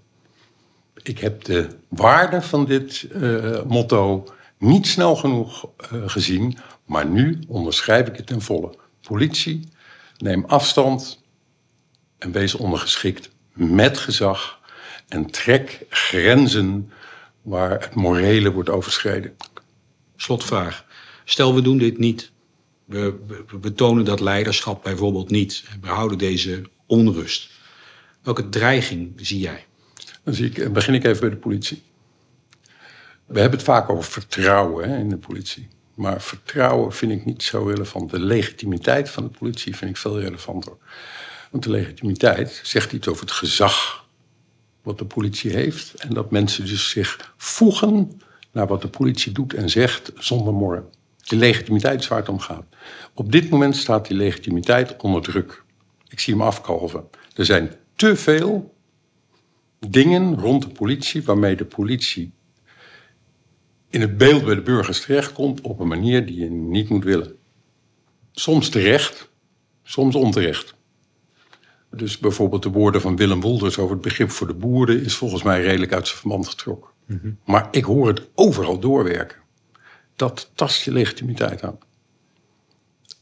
[1.03, 4.24] Ik heb de waarde van dit eh, motto
[4.59, 8.74] niet snel genoeg eh, gezien, maar nu onderschrijf ik het ten volle.
[9.01, 9.68] Politie,
[10.21, 11.23] neem afstand
[12.18, 14.61] en wees ondergeschikt met gezag
[15.09, 16.93] en trek grenzen
[17.43, 19.37] waar het morele wordt overschreden.
[20.16, 20.85] Slotvraag.
[21.25, 22.31] Stel, we doen dit niet.
[22.85, 25.64] We, we, betonen dat leiderschap bijvoorbeeld niet.
[25.81, 27.51] We houden deze onrust.
[28.23, 29.66] Welke dreiging zie jij?
[30.25, 31.83] Dan zie ik, begin ik even bij de politie.
[33.27, 35.68] We hebben het vaak over vertrouwen hè, in de politie.
[36.01, 38.11] Maar vertrouwen vind ik niet zo relevant.
[38.11, 40.72] De legitimiteit van de politie vind ik veel relevanter.
[41.51, 44.05] Want de legitimiteit zegt iets over het gezag
[44.82, 45.94] wat de politie heeft.
[45.94, 48.20] En dat mensen dus zich voegen
[48.53, 50.84] naar wat de politie doet en zegt zonder morren.
[51.22, 52.64] Die legitimiteit is waar het om gaat.
[53.14, 55.62] Op dit moment staat die legitimiteit onder druk.
[56.09, 57.05] Ik zie hem afkalven.
[57.34, 58.74] Er zijn te veel
[59.88, 62.32] dingen rond de politie waarmee de politie
[63.91, 67.36] in het beeld bij de burgers terechtkomt op een manier die je niet moet willen.
[68.32, 69.28] Soms terecht,
[69.82, 70.74] soms onterecht.
[71.91, 75.43] Dus bijvoorbeeld de woorden van Willem Wolders over het begrip voor de boeren is volgens
[75.43, 76.91] mij redelijk uit zijn verband getrokken.
[77.45, 79.38] Maar ik hoor het overal doorwerken.
[80.16, 81.78] Dat tast je legitimiteit aan.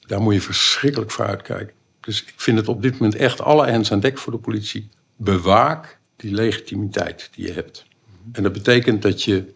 [0.01, 1.75] Daar moet je verschrikkelijk voor uitkijken.
[2.01, 4.89] Dus ik vind het op dit moment echt alle hens aan dek voor de politie.
[5.17, 7.85] Bewaak die legitimiteit die je hebt.
[8.33, 9.55] En dat betekent dat je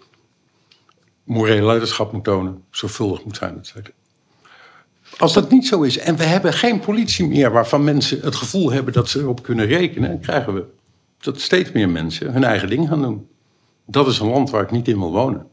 [1.24, 3.62] moreel leiderschap moet tonen, zorgvuldig moet zijn.
[5.18, 8.72] Als dat niet zo is en we hebben geen politie meer waarvan mensen het gevoel
[8.72, 10.64] hebben dat ze erop kunnen rekenen, krijgen we
[11.18, 13.28] dat steeds meer mensen hun eigen ding gaan doen.
[13.86, 15.46] Dat is een land waar ik niet in wil wonen.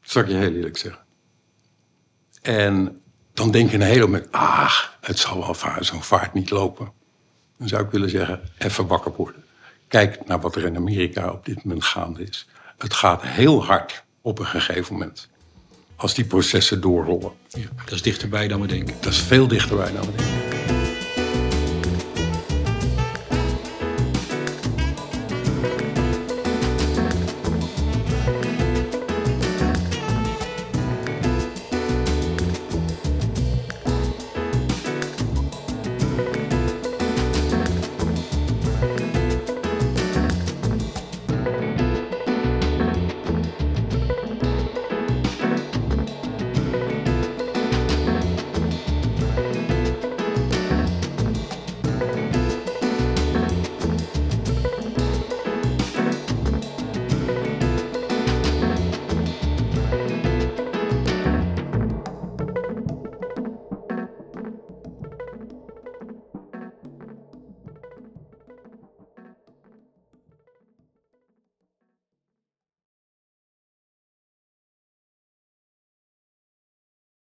[0.00, 1.02] Dat zal ik je heel eerlijk zeggen.
[2.42, 3.00] En
[3.32, 6.92] dan denk je een hele moment, ah, het zal wel zo'n vaart niet lopen.
[7.58, 9.44] Dan zou ik willen zeggen, even wakker worden.
[9.88, 12.48] Kijk naar wat er in Amerika op dit moment gaande is.
[12.78, 15.28] Het gaat heel hard op een gegeven moment.
[15.96, 17.32] Als die processen doorrollen.
[17.48, 18.94] Ja, dat is dichterbij dan we denken.
[19.00, 20.43] Dat is veel dichterbij dan we denken.